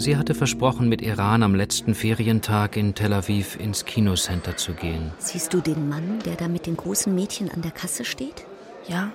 Sie 0.02 0.18
hatte 0.18 0.34
versprochen, 0.34 0.90
mit 0.90 1.04
Iran 1.04 1.44
am 1.44 1.54
letzten 1.54 1.94
Ferientag 1.94 2.76
in 2.76 2.96
Tel 2.96 3.14
Aviv 3.14 3.56
ins 3.60 3.86
Kinocenter 3.86 4.58
zu 4.58 4.74
gehen. 4.74 5.12
Siehst 5.20 5.54
du 5.54 5.62
den 5.62 5.90
Mann, 5.90 6.18
der 6.26 6.34
da 6.36 6.48
mit 6.48 6.66
den 6.66 6.76
großen 6.76 7.14
Mädchen 7.14 7.52
an 7.52 7.62
der 7.62 7.70
Kasse 7.70 8.04
steht? 8.04 8.44
Ja, 8.88 9.12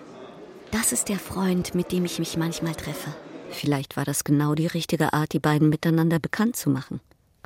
Das 0.70 0.92
ist 0.92 1.08
der 1.08 1.18
Freund, 1.18 1.74
mit 1.74 1.90
dem 1.90 2.04
ich 2.04 2.20
mich 2.20 2.36
manchmal 2.36 2.76
treffe. 2.76 3.10
Vielleicht 3.50 3.96
war 3.96 4.04
das 4.04 4.22
genau 4.22 4.54
die 4.54 4.68
richtige 4.68 5.12
Art, 5.12 5.32
die 5.32 5.40
beiden 5.40 5.68
miteinander 5.70 6.20
bekannt 6.20 6.54
zu 6.54 6.70
machen. 6.70 7.00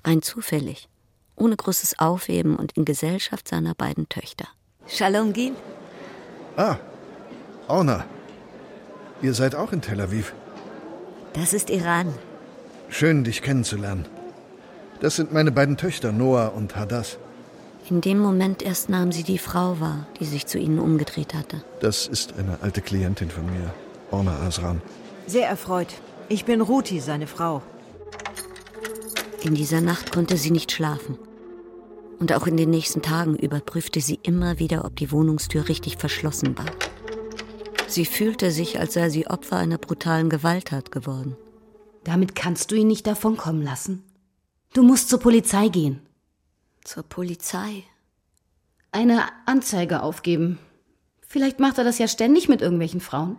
Rein 0.05 0.21
zufällig. 0.21 0.89
Ohne 1.35 1.57
großes 1.57 1.99
Aufheben 1.99 2.57
und 2.57 2.73
in 2.73 2.85
Gesellschaft 2.85 3.49
seiner 3.49 3.75
beiden 3.75 4.07
Töchter. 4.11 4.49
Shalom 4.87 5.33
Gil. 5.33 5.53
Ah, 6.59 6.77
Orna. 7.69 8.05
Ihr 9.23 9.33
seid 9.33 9.55
auch 9.55 9.73
in 9.73 9.81
Tel 9.81 10.03
Aviv. 10.03 10.35
Das 11.33 11.55
ist 11.55 11.71
Iran. 11.71 12.13
Schön, 12.91 13.25
dich 13.25 13.41
kennenzulernen. 13.41 14.05
Das 15.01 15.17
sind 15.17 15.33
meine 15.33 15.53
beiden 15.53 15.77
Töchter, 15.77 16.13
Noah 16.13 16.53
und 16.55 16.77
Hadass. 16.77 17.19
In 17.89 18.01
dem 18.01 18.19
Moment 18.19 18.63
erst 18.63 18.91
nahm 18.91 19.13
sie 19.13 19.23
die 19.23 19.39
Frau 19.39 19.81
wahr, 19.81 20.07
die 20.19 20.25
sich 20.25 20.47
zu 20.47 20.59
ihnen 20.59 20.79
umgedreht 20.79 21.33
hatte. 21.33 21.63
Das 21.81 22.07
ist 22.07 22.35
eine 22.37 22.59
alte 22.61 22.83
Klientin 22.83 23.31
von 23.31 23.47
mir, 23.47 23.73
Orna 24.11 24.39
Asran. 24.41 24.83
Sehr 25.27 25.49
erfreut. 25.49 25.89
Ich 26.29 26.45
bin 26.45 26.61
Ruti, 26.61 27.01
seine 27.01 27.27
Frau. 27.27 27.63
In 29.43 29.55
dieser 29.55 29.81
Nacht 29.81 30.13
konnte 30.13 30.37
sie 30.37 30.51
nicht 30.51 30.71
schlafen. 30.71 31.17
Und 32.19 32.35
auch 32.35 32.47
in 32.47 32.57
den 32.57 32.71
nächsten 32.71 33.01
Tagen 33.01 33.37
überprüfte 33.37 34.01
sie 34.01 34.19
immer 34.23 34.59
wieder, 34.59 34.85
ob 34.85 34.97
die 34.97 35.11
Wohnungstür 35.11 35.69
richtig 35.69 35.97
verschlossen 35.97 36.59
war. 36.59 36.67
Sie 37.87 38.05
fühlte 38.05 38.51
sich, 38.51 38.79
als 38.79 38.95
sei 38.95 39.09
sie 39.09 39.27
Opfer 39.27 39.57
einer 39.57 39.79
brutalen 39.79 40.29
Gewalttat 40.29 40.93
geworden. 40.93 41.37
Damit 42.05 42.35
kannst 42.35 42.71
du 42.71 42.75
ihn 42.75 42.87
nicht 42.87 43.07
davonkommen 43.07 43.63
lassen. 43.63 44.05
Du 44.73 44.83
musst 44.83 45.09
zur 45.09 45.21
Polizei 45.21 45.69
gehen. 45.69 46.01
Zur 46.85 47.03
Polizei? 47.03 47.85
Eine 48.93 49.25
Anzeige 49.47 50.03
aufgeben. 50.03 50.59
Vielleicht 51.21 51.61
macht 51.61 51.79
er 51.79 51.85
das 51.85 51.99
ja 51.99 52.09
ständig 52.09 52.49
mit 52.49 52.63
irgendwelchen 52.63 53.01
Frauen. 53.01 53.37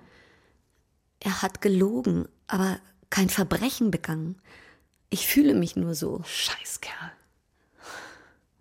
Er 1.19 1.41
hat 1.41 1.61
gelogen, 1.61 2.27
aber 2.47 2.79
kein 3.09 3.29
Verbrechen 3.29 3.91
begangen. 3.91 4.41
Ich 5.09 5.27
fühle 5.27 5.53
mich 5.53 5.75
nur 5.75 5.93
so. 5.93 6.21
Scheißkerl. 6.25 7.11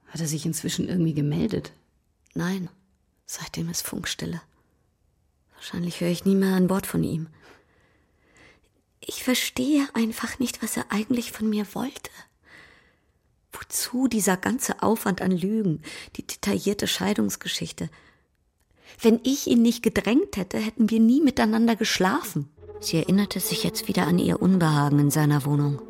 Hat 0.08 0.20
er 0.20 0.26
sich 0.26 0.44
inzwischen 0.44 0.88
irgendwie 0.88 1.14
gemeldet? 1.14 1.72
Nein, 2.34 2.68
seitdem 3.26 3.70
ist 3.70 3.86
Funkstille. 3.86 4.42
Wahrscheinlich 5.54 6.00
höre 6.00 6.08
ich 6.08 6.24
nie 6.24 6.34
mehr 6.34 6.54
ein 6.54 6.70
Wort 6.70 6.86
von 6.86 7.04
ihm. 7.04 7.28
Ich 9.00 9.24
verstehe 9.24 9.88
einfach 9.94 10.38
nicht, 10.38 10.62
was 10.62 10.76
er 10.76 10.86
eigentlich 10.90 11.32
von 11.32 11.48
mir 11.48 11.66
wollte. 11.74 12.10
Wozu 13.52 14.06
dieser 14.06 14.36
ganze 14.36 14.82
Aufwand 14.82 15.22
an 15.22 15.32
Lügen, 15.32 15.82
die 16.16 16.26
detaillierte 16.26 16.86
Scheidungsgeschichte? 16.86 17.88
Wenn 19.00 19.20
ich 19.24 19.46
ihn 19.46 19.62
nicht 19.62 19.82
gedrängt 19.82 20.36
hätte, 20.36 20.58
hätten 20.58 20.90
wir 20.90 21.00
nie 21.00 21.20
miteinander 21.20 21.76
geschlafen. 21.76 22.48
Sie 22.80 22.96
erinnerte 22.96 23.40
sich 23.40 23.64
jetzt 23.64 23.88
wieder 23.88 24.06
an 24.06 24.18
ihr 24.18 24.40
Unbehagen 24.40 24.98
in 24.98 25.10
seiner 25.10 25.44
Wohnung. 25.44 25.80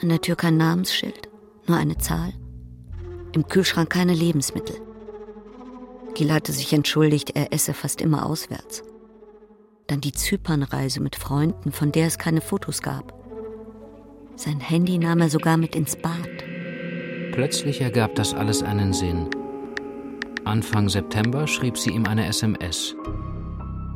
An 0.00 0.08
der 0.08 0.20
Tür 0.20 0.36
kein 0.36 0.56
Namensschild, 0.56 1.28
nur 1.66 1.76
eine 1.76 1.98
Zahl. 1.98 2.32
Im 3.32 3.46
Kühlschrank 3.46 3.90
keine 3.90 4.14
Lebensmittel. 4.14 4.80
Gil 6.14 6.32
hatte 6.32 6.52
sich 6.52 6.72
entschuldigt, 6.72 7.30
er 7.36 7.52
esse 7.52 7.74
fast 7.74 8.00
immer 8.00 8.26
auswärts. 8.26 8.82
Dann 9.90 10.00
die 10.00 10.12
Zypernreise 10.12 11.00
mit 11.00 11.16
Freunden, 11.16 11.72
von 11.72 11.90
der 11.90 12.06
es 12.06 12.16
keine 12.16 12.40
Fotos 12.40 12.80
gab. 12.80 13.12
Sein 14.36 14.60
Handy 14.60 14.98
nahm 14.98 15.20
er 15.20 15.28
sogar 15.28 15.56
mit 15.56 15.74
ins 15.74 15.96
Bad. 15.96 16.14
Plötzlich 17.32 17.80
ergab 17.80 18.14
das 18.14 18.32
alles 18.32 18.62
einen 18.62 18.92
Sinn. 18.92 19.28
Anfang 20.44 20.88
September 20.88 21.48
schrieb 21.48 21.76
sie 21.76 21.90
ihm 21.90 22.06
eine 22.06 22.26
SMS. 22.26 22.94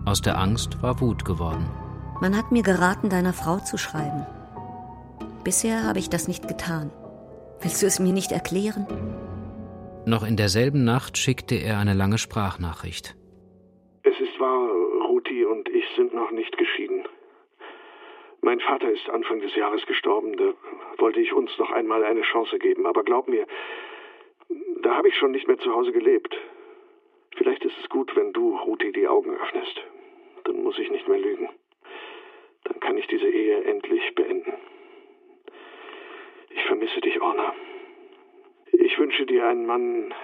Aus 0.05 0.21
der 0.21 0.37
Angst 0.37 0.83
war 0.83 1.01
Wut 1.01 1.25
geworden. 1.25 1.71
Man 2.21 2.37
hat 2.37 2.51
mir 2.51 2.65
geraten, 2.65 3.09
deiner 3.09 3.33
Frau 3.33 3.61
zu 3.61 3.79
schreiben. 3.79 4.27
Bisher 5.45 5.85
habe 5.85 6.01
ich 6.01 6.11
das 6.11 6.27
nicht 6.27 6.49
getan. 6.49 6.91
Willst 7.61 7.81
du 7.83 7.87
es 7.87 8.01
mir 8.01 8.13
nicht 8.13 8.33
erklären? 8.33 8.89
Noch 10.07 10.25
in 10.25 10.37
derselben 10.37 10.83
Nacht 10.83 11.19
schickte 11.19 11.55
er 11.55 11.79
eine 11.79 11.95
lange 11.95 12.19
Sprachnachricht. 12.19 13.15
Sind 15.95 16.15
noch 16.15 16.31
nicht 16.31 16.57
geschieden. 16.57 17.05
Mein 18.41 18.61
Vater 18.61 18.91
ist 18.91 19.09
Anfang 19.09 19.41
des 19.41 19.55
Jahres 19.55 19.87
gestorben, 19.87 20.37
da 20.37 20.53
wollte 20.99 21.21
ich 21.21 21.33
uns 21.33 21.57
noch 21.59 21.71
einmal 21.71 22.05
eine 22.05 22.23
Chance 22.23 22.59
geben, 22.59 22.87
aber 22.87 23.03
glaub 23.03 23.27
mir, 23.29 23.47
da 24.83 24.95
habe 24.97 25.09
ich 25.09 25.17
schon 25.17 25.31
nicht 25.31 25.49
mehr 25.49 25.59
zu 25.59 25.75
Hause 25.75 25.93
gelebt. 25.93 26.37
Vielleicht 27.37 27.65
ist 27.65 27.79
es 27.81 27.89
gut, 27.89 28.15
wenn 28.17 28.33
du, 28.33 28.57
Ruti, 28.57 28.93
die 28.93 29.09
Augen 29.09 29.35
öffnest. 29.35 29.83
Dann 30.45 30.63
muss 30.63 30.79
ich 30.79 30.91
nicht 30.91 31.09
mehr 31.09 31.19
lügen. 31.19 31.49
Dann 32.65 32.81
kann 32.81 32.99
ich 32.99 33.07
diese 33.07 33.29
Ehe 33.29 33.65
endlich 33.65 34.15
beenden. 34.15 34.53
Ich 36.51 36.65
vermisse 36.65 37.01
dich, 37.01 37.21
Orna. 37.21 37.55
Ich 38.73 38.99
wünsche 38.99 39.27
dir 39.27 39.47
einen 39.47 39.67
Mann, 39.67 40.15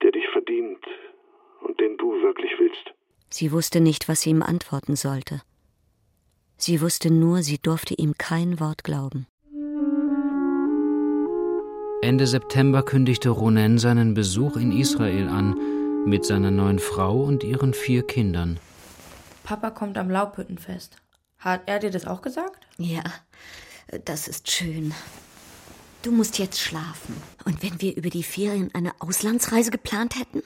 der 0.00 0.12
dich 0.12 0.28
verdient 0.30 0.84
und 1.60 1.78
den 1.80 1.96
du 1.98 2.22
wirklich 2.22 2.58
willst. 2.58 2.94
Sie 3.32 3.50
wusste 3.50 3.80
nicht, 3.80 4.08
was 4.08 4.20
sie 4.20 4.30
ihm 4.30 4.42
antworten 4.42 4.94
sollte. 4.94 5.40
Sie 6.58 6.82
wusste 6.82 7.10
nur, 7.10 7.42
sie 7.42 7.56
durfte 7.58 7.94
ihm 7.94 8.14
kein 8.18 8.60
Wort 8.60 8.84
glauben. 8.84 9.26
Ende 12.02 12.26
September 12.26 12.82
kündigte 12.82 13.30
Ronen 13.30 13.78
seinen 13.78 14.12
Besuch 14.12 14.56
in 14.56 14.70
Israel 14.70 15.28
an, 15.28 15.56
mit 16.04 16.26
seiner 16.26 16.50
neuen 16.50 16.78
Frau 16.78 17.22
und 17.22 17.42
ihren 17.42 17.72
vier 17.72 18.06
Kindern. 18.06 18.60
Papa 19.44 19.70
kommt 19.70 19.96
am 19.96 20.10
Laubhüttenfest. 20.10 20.96
Hat 21.38 21.62
er 21.66 21.78
dir 21.78 21.90
das 21.90 22.06
auch 22.06 22.20
gesagt? 22.20 22.66
Ja, 22.76 23.02
das 24.04 24.28
ist 24.28 24.50
schön. 24.50 24.92
Du 26.02 26.12
musst 26.12 26.38
jetzt 26.38 26.60
schlafen. 26.60 27.16
Und 27.44 27.62
wenn 27.62 27.80
wir 27.80 27.96
über 27.96 28.10
die 28.10 28.24
Ferien 28.24 28.70
eine 28.74 28.92
Auslandsreise 28.98 29.70
geplant 29.70 30.18
hätten? 30.18 30.42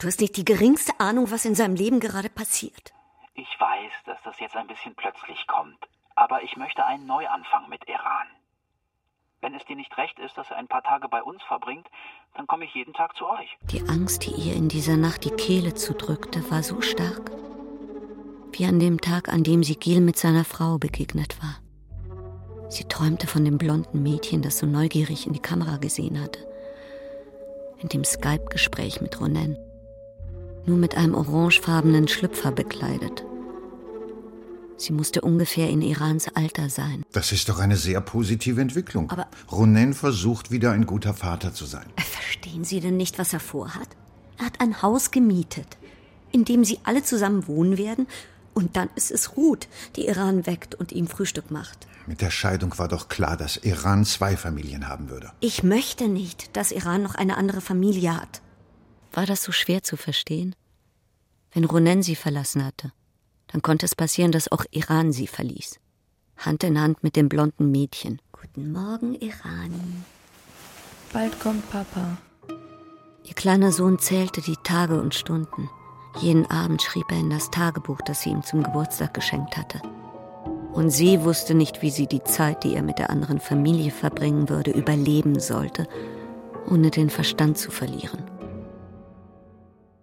Du 0.00 0.06
hast 0.06 0.20
nicht 0.20 0.38
die 0.38 0.46
geringste 0.46 0.98
Ahnung, 0.98 1.30
was 1.30 1.44
in 1.44 1.54
seinem 1.54 1.74
Leben 1.74 2.00
gerade 2.00 2.30
passiert. 2.30 2.94
Ich 3.34 3.48
weiß, 3.58 3.92
dass 4.06 4.16
das 4.24 4.40
jetzt 4.40 4.56
ein 4.56 4.66
bisschen 4.66 4.94
plötzlich 4.94 5.46
kommt. 5.46 5.76
Aber 6.16 6.42
ich 6.42 6.56
möchte 6.56 6.86
einen 6.86 7.04
Neuanfang 7.06 7.68
mit 7.68 7.86
Iran. 7.86 8.26
Wenn 9.42 9.54
es 9.54 9.64
dir 9.66 9.76
nicht 9.76 9.94
recht 9.98 10.18
ist, 10.18 10.38
dass 10.38 10.50
er 10.50 10.56
ein 10.56 10.68
paar 10.68 10.82
Tage 10.82 11.08
bei 11.08 11.22
uns 11.22 11.42
verbringt, 11.42 11.86
dann 12.34 12.46
komme 12.46 12.64
ich 12.64 12.74
jeden 12.74 12.94
Tag 12.94 13.14
zu 13.16 13.28
euch. 13.28 13.58
Die 13.70 13.82
Angst, 13.88 14.24
die 14.24 14.30
ihr 14.30 14.54
in 14.54 14.70
dieser 14.70 14.96
Nacht 14.96 15.24
die 15.24 15.30
Kehle 15.30 15.74
zudrückte, 15.74 16.50
war 16.50 16.62
so 16.62 16.80
stark, 16.80 17.30
wie 18.52 18.64
an 18.64 18.80
dem 18.80 19.02
Tag, 19.02 19.28
an 19.28 19.44
dem 19.44 19.62
sie 19.62 19.76
Gil 19.76 20.00
mit 20.00 20.16
seiner 20.16 20.44
Frau 20.44 20.78
begegnet 20.78 21.42
war. 21.42 21.58
Sie 22.70 22.84
träumte 22.84 23.26
von 23.26 23.44
dem 23.44 23.58
blonden 23.58 24.02
Mädchen, 24.02 24.40
das 24.40 24.58
so 24.58 24.66
neugierig 24.66 25.26
in 25.26 25.34
die 25.34 25.42
Kamera 25.42 25.76
gesehen 25.76 26.22
hatte. 26.22 26.46
In 27.78 27.88
dem 27.88 28.04
Skype-Gespräch 28.04 29.02
mit 29.02 29.20
Ronen. 29.20 29.58
Nur 30.66 30.76
mit 30.76 30.96
einem 30.96 31.14
orangefarbenen 31.14 32.08
Schlüpfer 32.08 32.52
bekleidet. 32.52 33.24
Sie 34.76 34.92
musste 34.92 35.20
ungefähr 35.20 35.68
in 35.68 35.82
Irans 35.82 36.28
Alter 36.34 36.70
sein. 36.70 37.04
Das 37.12 37.32
ist 37.32 37.48
doch 37.50 37.58
eine 37.58 37.76
sehr 37.76 38.00
positive 38.00 38.60
Entwicklung. 38.60 39.10
Aber 39.10 39.26
Ronen 39.52 39.92
versucht 39.92 40.50
wieder 40.50 40.72
ein 40.72 40.86
guter 40.86 41.12
Vater 41.12 41.52
zu 41.52 41.66
sein. 41.66 41.86
Verstehen 41.98 42.64
Sie 42.64 42.80
denn 42.80 42.96
nicht, 42.96 43.18
was 43.18 43.34
er 43.34 43.40
vorhat? 43.40 43.88
Er 44.38 44.46
hat 44.46 44.60
ein 44.60 44.80
Haus 44.80 45.10
gemietet, 45.10 45.76
in 46.32 46.46
dem 46.46 46.64
sie 46.64 46.78
alle 46.84 47.02
zusammen 47.02 47.46
wohnen 47.46 47.76
werden, 47.76 48.06
und 48.54 48.76
dann 48.76 48.88
ist 48.96 49.10
es 49.10 49.36
Ruth, 49.36 49.68
die 49.96 50.06
Iran 50.06 50.46
weckt 50.46 50.74
und 50.74 50.92
ihm 50.92 51.06
Frühstück 51.06 51.50
macht. 51.50 51.86
Mit 52.06 52.20
der 52.20 52.30
Scheidung 52.30 52.76
war 52.78 52.88
doch 52.88 53.08
klar, 53.08 53.36
dass 53.36 53.58
Iran 53.58 54.04
zwei 54.04 54.36
Familien 54.36 54.88
haben 54.88 55.10
würde. 55.10 55.30
Ich 55.40 55.62
möchte 55.62 56.08
nicht, 56.08 56.56
dass 56.56 56.72
Iran 56.72 57.02
noch 57.02 57.14
eine 57.14 57.36
andere 57.36 57.60
Familie 57.60 58.16
hat. 58.16 58.40
War 59.12 59.26
das 59.26 59.42
so 59.42 59.52
schwer 59.52 59.82
zu 59.82 59.96
verstehen? 59.96 60.54
Wenn 61.52 61.64
Ronen 61.64 62.02
sie 62.02 62.14
verlassen 62.14 62.64
hatte, 62.64 62.92
dann 63.48 63.62
konnte 63.62 63.86
es 63.86 63.96
passieren, 63.96 64.30
dass 64.30 64.52
auch 64.52 64.64
Iran 64.70 65.12
sie 65.12 65.26
verließ. 65.26 65.80
Hand 66.36 66.62
in 66.62 66.80
Hand 66.80 67.02
mit 67.02 67.16
dem 67.16 67.28
blonden 67.28 67.70
Mädchen. 67.70 68.22
Guten 68.32 68.72
Morgen, 68.72 69.14
Iran. 69.16 70.04
Bald 71.12 71.38
kommt 71.40 71.68
Papa. 71.70 72.18
Ihr 73.24 73.34
kleiner 73.34 73.72
Sohn 73.72 73.98
zählte 73.98 74.40
die 74.40 74.56
Tage 74.62 75.00
und 75.00 75.14
Stunden. 75.14 75.68
Jeden 76.20 76.46
Abend 76.46 76.80
schrieb 76.80 77.10
er 77.10 77.18
in 77.18 77.30
das 77.30 77.50
Tagebuch, 77.50 78.00
das 78.06 78.22
sie 78.22 78.30
ihm 78.30 78.42
zum 78.44 78.62
Geburtstag 78.62 79.12
geschenkt 79.12 79.56
hatte. 79.56 79.82
Und 80.72 80.90
sie 80.90 81.22
wusste 81.24 81.54
nicht, 81.54 81.82
wie 81.82 81.90
sie 81.90 82.06
die 82.06 82.22
Zeit, 82.22 82.62
die 82.62 82.74
er 82.74 82.82
mit 82.82 82.98
der 82.98 83.10
anderen 83.10 83.40
Familie 83.40 83.90
verbringen 83.90 84.48
würde, 84.48 84.70
überleben 84.70 85.40
sollte, 85.40 85.88
ohne 86.68 86.90
den 86.90 87.10
Verstand 87.10 87.58
zu 87.58 87.72
verlieren. 87.72 88.29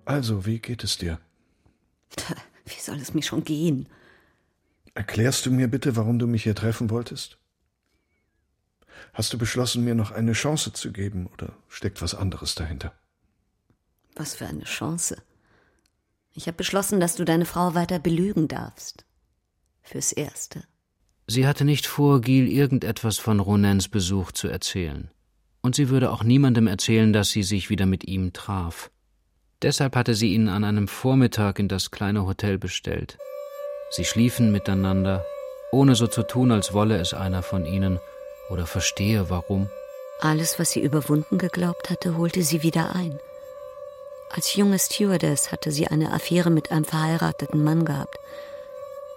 Also, 0.07 0.45
wie 0.45 0.59
geht 0.59 0.85
es 0.85 0.97
dir? 0.97 1.19
Wie 2.65 2.79
soll 2.79 2.95
es 2.95 3.13
mir 3.13 3.23
schon 3.23 3.43
gehen? 3.43 3.89
Erklärst 4.93 5.45
du 5.45 5.51
mir 5.51 5.67
bitte, 5.67 5.97
warum 5.97 6.17
du 6.17 6.27
mich 6.27 6.43
hier 6.43 6.55
treffen 6.55 6.89
wolltest? 6.89 7.37
Hast 9.11 9.33
du 9.33 9.37
beschlossen, 9.37 9.83
mir 9.83 9.95
noch 9.95 10.11
eine 10.11 10.31
Chance 10.31 10.71
zu 10.71 10.93
geben, 10.93 11.27
oder 11.27 11.51
steckt 11.67 12.01
was 12.01 12.15
anderes 12.15 12.55
dahinter? 12.55 12.93
Was 14.15 14.35
für 14.35 14.47
eine 14.47 14.63
Chance. 14.63 15.21
Ich 16.33 16.47
habe 16.47 16.55
beschlossen, 16.55 17.01
dass 17.01 17.17
du 17.17 17.25
deine 17.25 17.45
Frau 17.45 17.75
weiter 17.75 17.99
belügen 17.99 18.47
darfst. 18.47 19.03
Fürs 19.81 20.13
Erste. 20.13 20.63
Sie 21.27 21.45
hatte 21.45 21.65
nicht 21.65 21.85
vor, 21.85 22.21
Gil 22.21 22.47
irgendetwas 22.47 23.17
von 23.17 23.41
Ronens 23.41 23.89
Besuch 23.89 24.31
zu 24.31 24.47
erzählen. 24.47 25.11
Und 25.59 25.75
sie 25.75 25.89
würde 25.89 26.11
auch 26.11 26.23
niemandem 26.23 26.67
erzählen, 26.67 27.11
dass 27.11 27.31
sie 27.31 27.43
sich 27.43 27.69
wieder 27.69 27.85
mit 27.85 28.07
ihm 28.07 28.31
traf. 28.31 28.89
Deshalb 29.63 29.95
hatte 29.95 30.13
sie 30.13 30.33
ihn 30.33 30.49
an 30.49 30.63
einem 30.63 30.87
Vormittag 30.87 31.57
in 31.57 31.67
das 31.67 31.89
kleine 31.89 32.25
Hotel 32.25 32.59
bestellt. 32.59 33.17
Sie 33.89 34.05
schliefen 34.05 34.51
miteinander, 34.51 35.25
ohne 35.71 35.95
so 35.95 36.05
zu 36.05 36.23
tun, 36.23 36.51
als 36.51 36.73
wolle 36.73 36.97
es 36.97 37.13
einer 37.13 37.41
von 37.41 37.65
ihnen 37.65 37.99
oder 38.49 38.67
verstehe 38.67 39.29
warum. 39.29 39.69
Alles, 40.19 40.59
was 40.59 40.71
sie 40.71 40.81
überwunden 40.81 41.37
geglaubt 41.37 41.89
hatte, 41.89 42.17
holte 42.17 42.43
sie 42.43 42.61
wieder 42.61 42.95
ein. 42.95 43.19
Als 44.29 44.55
junge 44.55 44.77
Stewardess 44.77 45.51
hatte 45.51 45.71
sie 45.71 45.87
eine 45.87 46.11
Affäre 46.11 46.49
mit 46.49 46.71
einem 46.71 46.85
verheirateten 46.85 47.63
Mann 47.63 47.85
gehabt. 47.85 48.17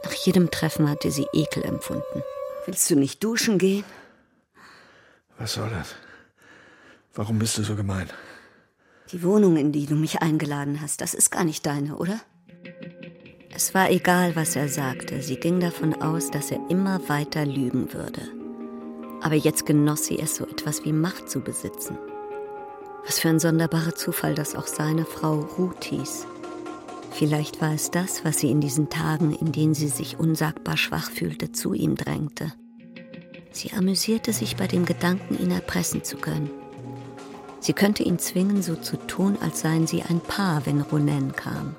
Nach 0.05 0.13
jedem 0.13 0.51
Treffen 0.51 0.89
hatte 0.89 1.11
sie 1.11 1.27
Ekel 1.33 1.65
empfunden. 1.65 2.23
Willst 2.65 2.89
du 2.91 2.97
nicht 2.97 3.23
duschen 3.23 3.59
gehen? 3.59 3.85
Was 5.39 5.55
soll 5.55 5.71
das? 5.71 5.95
Warum 7.15 7.39
bist 7.39 7.59
du 7.59 7.63
so 7.63 7.75
gemein? 7.75 8.09
Die 9.13 9.25
Wohnung, 9.25 9.57
in 9.57 9.73
die 9.73 9.87
du 9.87 9.97
mich 9.97 10.23
eingeladen 10.23 10.81
hast, 10.81 11.01
das 11.01 11.15
ist 11.15 11.31
gar 11.31 11.43
nicht 11.43 11.67
deine, 11.67 11.97
oder? 11.97 12.21
Es 13.53 13.75
war 13.75 13.91
egal, 13.91 14.37
was 14.37 14.55
er 14.55 14.69
sagte. 14.69 15.21
Sie 15.21 15.37
ging 15.37 15.59
davon 15.59 16.01
aus, 16.01 16.31
dass 16.31 16.53
er 16.53 16.61
immer 16.71 17.09
weiter 17.09 17.45
lügen 17.45 17.93
würde. 17.93 18.23
Aber 19.21 19.35
jetzt 19.35 19.67
genoss 19.67 20.07
sie 20.07 20.19
es, 20.19 20.37
so 20.37 20.47
etwas 20.47 20.85
wie 20.85 20.93
Macht 20.93 21.29
zu 21.29 21.41
besitzen. 21.41 21.99
Was 23.05 23.19
für 23.19 23.29
ein 23.29 23.41
sonderbarer 23.41 23.97
Zufall, 23.97 24.35
dass 24.35 24.55
auch 24.55 24.69
seine 24.69 25.05
Frau 25.05 25.41
Ruth 25.41 25.85
hieß. 25.85 26.27
Vielleicht 27.11 27.61
war 27.61 27.75
es 27.75 27.91
das, 27.91 28.25
was 28.25 28.39
sie 28.39 28.51
in 28.51 28.61
diesen 28.61 28.91
Tagen, 28.91 29.35
in 29.35 29.51
denen 29.51 29.75
sie 29.75 29.89
sich 29.89 30.21
unsagbar 30.21 30.77
schwach 30.77 31.11
fühlte, 31.11 31.51
zu 31.51 31.75
ihm 31.75 31.97
drängte. 31.97 32.53
Sie 33.51 33.73
amüsierte 33.73 34.33
sich 34.33 34.57
bei 34.57 34.69
dem 34.69 34.85
Gedanken, 34.85 35.37
ihn 35.43 35.51
erpressen 35.51 36.05
zu 36.05 36.17
können. 36.17 36.51
Sie 37.61 37.75
könnte 37.75 38.03
ihn 38.03 38.19
zwingen, 38.19 38.63
so 38.63 38.75
zu 38.75 38.97
tun, 39.07 39.37
als 39.43 39.61
seien 39.61 39.87
sie 39.87 40.03
ein 40.03 40.21
Paar, 40.21 40.65
wenn 40.65 40.81
Ronen 40.81 41.33
kam. 41.33 41.77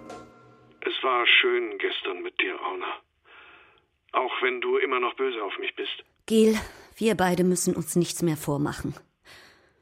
Es 0.82 1.04
war 1.04 1.26
schön 1.26 1.78
gestern 1.80 2.22
mit 2.22 2.40
dir, 2.40 2.54
Orna. 2.62 2.86
Auch 4.14 4.32
wenn 4.44 4.62
du 4.62 4.78
immer 4.78 5.00
noch 5.00 5.16
böse 5.16 5.44
auf 5.44 5.58
mich 5.60 5.76
bist. 5.76 6.04
Gil, 6.28 6.56
wir 6.96 7.16
beide 7.16 7.44
müssen 7.44 7.76
uns 7.76 7.96
nichts 7.96 8.22
mehr 8.22 8.38
vormachen. 8.38 8.94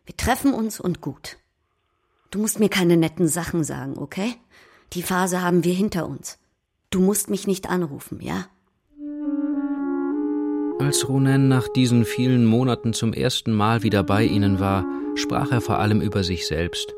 Wir 0.06 0.16
treffen 0.16 0.54
uns 0.54 0.80
und 0.80 1.02
gut. 1.02 1.38
Du 2.32 2.40
musst 2.40 2.60
mir 2.60 2.70
keine 2.70 2.96
netten 2.96 3.28
Sachen 3.28 3.64
sagen, 3.64 3.98
okay? 3.98 4.36
Die 4.94 5.04
Phase 5.04 5.42
haben 5.42 5.64
wir 5.64 5.74
hinter 5.74 6.08
uns. 6.08 6.40
Du 6.92 7.02
musst 7.02 7.30
mich 7.30 7.46
nicht 7.46 7.70
anrufen, 7.70 8.22
ja? 8.22 8.48
Als 10.80 11.10
Ronen 11.10 11.50
nach 11.50 11.68
diesen 11.68 12.06
vielen 12.06 12.46
Monaten 12.46 12.94
zum 12.94 13.12
ersten 13.12 13.52
Mal 13.52 13.84
wieder 13.84 14.02
bei 14.02 14.24
ihnen 14.24 14.62
war, 14.62 14.86
sprach 15.16 15.52
er 15.52 15.60
vor 15.60 15.78
allem 15.78 16.00
über 16.00 16.24
sich 16.24 16.48
selbst, 16.48 16.94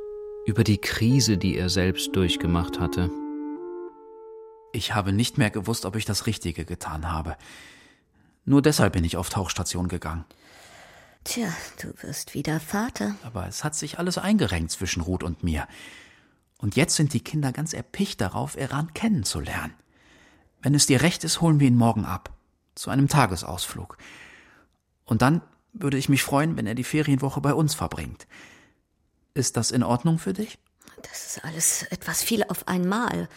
über 0.45 0.63
die 0.63 0.77
Krise, 0.77 1.39
die 1.39 1.57
er 1.57 1.67
selbst 1.67 2.15
durchgemacht 2.15 2.79
hatte. 2.79 3.09
Ich 4.71 4.93
habe 4.93 5.11
nicht 5.11 5.39
mehr 5.39 5.49
gewusst, 5.49 5.85
ob 5.85 5.95
ich 5.95 6.05
das 6.05 6.27
Richtige 6.27 6.63
getan 6.63 7.11
habe. 7.11 7.35
Nur 8.45 8.61
deshalb 8.61 8.93
bin 8.93 9.03
ich 9.03 9.17
auf 9.17 9.29
Tauchstation 9.29 9.87
gegangen. 9.87 10.25
Tja, 11.23 11.51
du 11.81 11.91
wirst 12.03 12.35
wieder 12.35 12.59
Vater. 12.59 13.15
Aber 13.23 13.47
es 13.47 13.63
hat 13.63 13.73
sich 13.73 13.97
alles 13.97 14.19
eingerenkt 14.19 14.69
zwischen 14.69 15.01
Ruth 15.01 15.23
und 15.23 15.43
mir. 15.43 15.67
Und 16.59 16.75
jetzt 16.75 16.95
sind 16.95 17.13
die 17.13 17.23
Kinder 17.23 17.51
ganz 17.51 17.73
erpicht 17.73 18.21
darauf, 18.21 18.55
Iran 18.57 18.93
kennenzulernen. 18.93 19.73
Wenn 20.61 20.75
es 20.75 20.85
dir 20.85 21.01
recht 21.01 21.23
ist, 21.23 21.41
holen 21.41 21.59
wir 21.59 21.67
ihn 21.67 21.75
morgen 21.75 22.05
ab. 22.05 22.37
Zu 22.75 22.89
einem 22.89 23.07
Tagesausflug. 23.07 23.97
Und 25.05 25.21
dann 25.21 25.41
würde 25.73 25.97
ich 25.97 26.09
mich 26.09 26.23
freuen, 26.23 26.57
wenn 26.57 26.67
er 26.67 26.75
die 26.75 26.83
Ferienwoche 26.83 27.41
bei 27.41 27.53
uns 27.53 27.75
verbringt. 27.75 28.27
Ist 29.33 29.57
das 29.57 29.71
in 29.71 29.83
Ordnung 29.83 30.19
für 30.19 30.33
dich? 30.33 30.57
Das 31.01 31.25
ist 31.25 31.45
alles 31.45 31.83
etwas 31.83 32.21
viel 32.21 32.43
auf 32.43 32.67
einmal. 32.67 33.29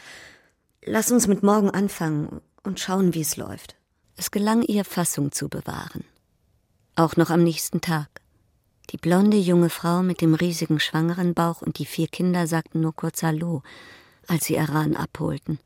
Lass 0.85 1.11
uns 1.11 1.27
mit 1.27 1.43
morgen 1.43 1.71
anfangen 1.71 2.41
und 2.63 2.81
schauen, 2.81 3.15
wie 3.15 3.23
es 3.23 3.37
läuft. 3.37 3.77
Es 4.17 4.31
gelang 4.31 4.63
ihr, 4.63 4.85
Fassung 4.85 5.33
zu 5.33 5.49
bewahren. 5.49 6.05
Auch 6.97 7.17
noch 7.17 7.31
am 7.31 7.43
nächsten 7.43 7.81
Tag. 7.81 8.09
Die 8.91 8.99
blonde 8.99 9.39
junge 9.39 9.71
Frau 9.71 10.03
mit 10.03 10.21
dem 10.21 10.35
riesigen 10.35 10.79
schwangeren 10.79 11.35
Bauch 11.35 11.63
und 11.63 11.79
die 11.79 11.87
vier 11.87 12.07
Kinder 12.07 12.47
sagten 12.47 12.81
nur 12.81 12.95
kurz 12.95 13.23
Hallo, 13.23 13.63
als 14.29 14.45
sie 14.45 14.57
Iran 14.57 14.95
abholten. 14.95 15.59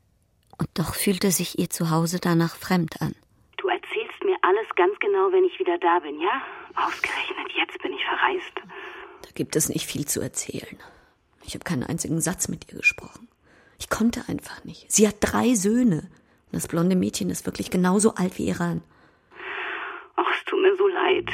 Und 0.57 0.69
doch 0.73 0.95
fühlte 0.95 1.31
sich 1.31 1.59
ihr 1.59 1.69
Zuhause 1.69 2.19
danach 2.19 2.55
fremd 2.55 3.01
an. 3.01 3.13
Du 3.57 3.67
erzählst 3.67 4.23
mir 4.23 4.37
alles 4.41 4.67
ganz 4.79 4.97
genau, 4.99 5.29
wenn 5.33 5.43
ich 5.43 5.59
wieder 5.59 5.77
da 5.77 5.99
bin, 5.99 6.21
ja? 6.21 6.41
Ausgerechnet 6.73 7.51
jetzt 7.53 7.77
bin 7.83 7.91
ich 7.91 8.05
verreist. 8.05 8.55
Da 9.23 9.29
gibt 9.35 9.57
es 9.57 9.67
nicht 9.67 9.85
viel 9.85 10.07
zu 10.07 10.21
erzählen. 10.21 10.77
Ich 11.43 11.53
habe 11.53 11.65
keinen 11.65 11.83
einzigen 11.83 12.21
Satz 12.21 12.47
mit 12.47 12.71
ihr 12.71 12.77
gesprochen. 12.77 13.27
Ich 13.77 13.89
konnte 13.89 14.23
einfach 14.29 14.63
nicht. 14.63 14.89
Sie 14.89 15.05
hat 15.05 15.15
drei 15.19 15.53
Söhne. 15.53 15.97
Und 15.97 16.53
das 16.53 16.69
blonde 16.69 16.95
Mädchen 16.95 17.29
ist 17.29 17.45
wirklich 17.45 17.69
genauso 17.69 18.15
alt 18.15 18.37
wie 18.37 18.47
Iran. 18.47 18.81
Ach, 20.15 20.31
es 20.33 20.45
tut 20.45 20.61
mir 20.61 20.75
so 20.77 20.87
leid. 20.87 21.29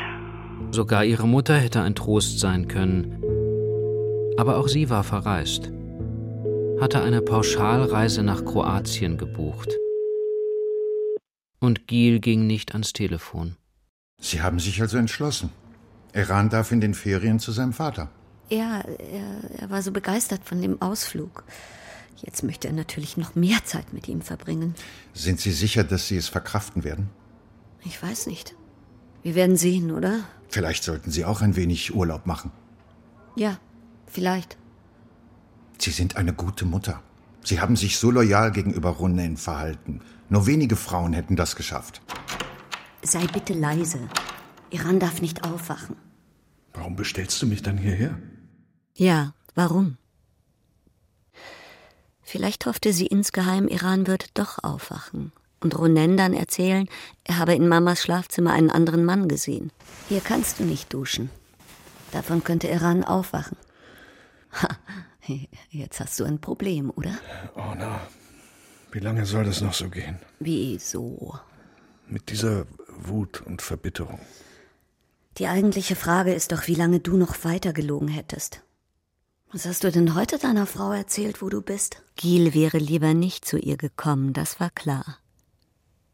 Sogar 0.72 1.06
ihre 1.06 1.28
Mutter 1.28 1.56
hätte 1.56 1.82
ein 1.82 1.94
Trost 1.94 2.40
sein 2.40 2.68
können. 2.68 3.22
Aber 4.38 4.58
auch 4.58 4.68
sie 4.68 4.90
war 4.90 5.04
verreist, 5.04 5.72
hatte 6.82 7.02
eine 7.02 7.22
Pauschalreise 7.22 8.24
nach 8.24 8.44
Kroatien 8.44 9.18
gebucht. 9.18 9.70
Und 11.60 11.88
Giel 11.88 12.20
ging 12.20 12.48
nicht 12.48 12.74
ans 12.74 12.94
Telefon. 12.94 13.56
Sie 14.20 14.42
haben 14.42 14.60
sich 14.60 14.82
also 14.82 14.98
entschlossen. 14.98 15.50
Iran 16.14 16.50
darf 16.50 16.72
in 16.72 16.82
den 16.82 16.94
Ferien 16.94 17.40
zu 17.40 17.52
seinem 17.52 17.74
Vater. 17.74 18.10
Ja, 18.50 18.82
er, 18.82 19.62
er 19.62 19.70
war 19.70 19.82
so 19.82 19.92
begeistert 19.92 20.44
von 20.46 20.62
dem 20.62 20.82
Ausflug. 20.82 21.44
Jetzt 22.24 22.44
möchte 22.44 22.68
er 22.68 22.74
natürlich 22.74 23.18
noch 23.18 23.36
mehr 23.36 23.64
Zeit 23.66 23.92
mit 23.94 24.08
ihm 24.08 24.22
verbringen. 24.22 24.76
Sind 25.14 25.40
Sie 25.40 25.52
sicher, 25.52 25.84
dass 25.84 26.08
Sie 26.08 26.18
es 26.18 26.30
verkraften 26.30 26.84
werden? 26.84 27.10
Ich 27.84 28.02
weiß 28.02 28.28
nicht. 28.28 28.56
Wir 29.24 29.36
werden 29.36 29.58
sehen, 29.58 29.92
oder? 29.92 30.24
Vielleicht 30.48 30.84
sollten 30.84 31.12
Sie 31.12 31.26
auch 31.26 31.42
ein 31.42 31.56
wenig 31.56 31.94
Urlaub 31.94 32.26
machen. 32.26 32.52
Ja, 33.36 33.60
vielleicht. 34.08 34.58
Sie 35.78 35.92
sind 35.92 36.16
eine 36.16 36.34
gute 36.34 36.66
Mutter. 36.66 37.02
Sie 37.44 37.60
haben 37.60 37.76
sich 37.76 37.98
so 37.98 38.10
loyal 38.10 38.52
gegenüber 38.52 38.90
Ronen 38.90 39.38
verhalten. 39.38 40.02
Nur 40.30 40.48
wenige 40.48 40.76
Frauen 40.76 41.14
hätten 41.14 41.36
das 41.36 41.56
geschafft. 41.56 42.02
Sei 43.04 43.28
bitte 43.28 43.54
leise. 43.54 44.00
Iran 44.72 45.00
darf 45.00 45.22
nicht 45.22 45.44
aufwachen. 45.44 45.96
Warum 46.74 46.96
bestellst 46.96 47.42
du 47.42 47.48
mich 47.48 47.62
dann 47.62 47.78
hierher? 47.78 48.18
Ja, 48.96 49.34
warum? 49.54 49.98
Vielleicht 52.22 52.66
hoffte 52.66 52.92
sie 52.92 53.06
insgeheim, 53.06 53.68
Iran 53.68 54.08
würde 54.08 54.26
doch 54.34 54.64
aufwachen 54.64 55.32
und 55.62 55.78
Ronen 55.78 56.18
dann 56.18 56.34
erzählen, 56.34 56.88
er 57.24 57.38
habe 57.38 57.56
in 57.56 57.68
Mamas 57.68 58.02
Schlafzimmer 58.02 58.54
einen 58.54 58.70
anderen 58.70 59.06
Mann 59.06 59.28
gesehen. 59.28 59.72
Hier 60.10 60.22
kannst 60.22 60.60
du 60.60 60.64
nicht 60.64 60.94
duschen. 60.94 61.30
Davon 62.12 62.44
könnte 62.44 62.68
Iran 62.68 63.04
aufwachen. 63.04 63.58
Ha, 64.62 64.70
jetzt 65.70 66.00
hast 66.00 66.20
du 66.20 66.24
ein 66.24 66.40
Problem, 66.40 66.92
oder? 66.96 67.18
Oh, 67.56 67.74
na. 67.78 68.00
Wie 68.96 69.02
lange 69.02 69.26
soll 69.26 69.44
das 69.44 69.60
noch 69.60 69.74
so 69.74 69.90
gehen? 69.90 70.20
Wieso? 70.40 71.38
Mit 72.08 72.30
dieser 72.30 72.66
Wut 72.88 73.42
und 73.42 73.62
Verbitterung. 73.62 74.22
Die 75.38 75.48
eigentliche 75.48 75.98
Frage 75.98 76.34
ist 76.34 76.54
doch, 76.54 76.68
wie 76.68 76.76
lange 76.76 77.02
du 77.02 77.18
noch 77.18 77.44
weiter 77.44 77.74
gelogen 77.74 78.08
hättest. 78.08 78.62
Was 79.52 79.66
hast 79.66 79.84
du 79.84 79.92
denn 79.92 80.16
heute 80.16 80.38
deiner 80.38 80.66
Frau 80.66 80.94
erzählt, 80.94 81.42
wo 81.42 81.50
du 81.50 81.62
bist? 81.62 82.04
Giel 82.16 82.54
wäre 82.54 82.78
lieber 82.78 83.14
nicht 83.14 83.44
zu 83.44 83.58
ihr 83.58 83.76
gekommen, 83.76 84.32
das 84.32 84.62
war 84.62 84.70
klar. 84.70 85.18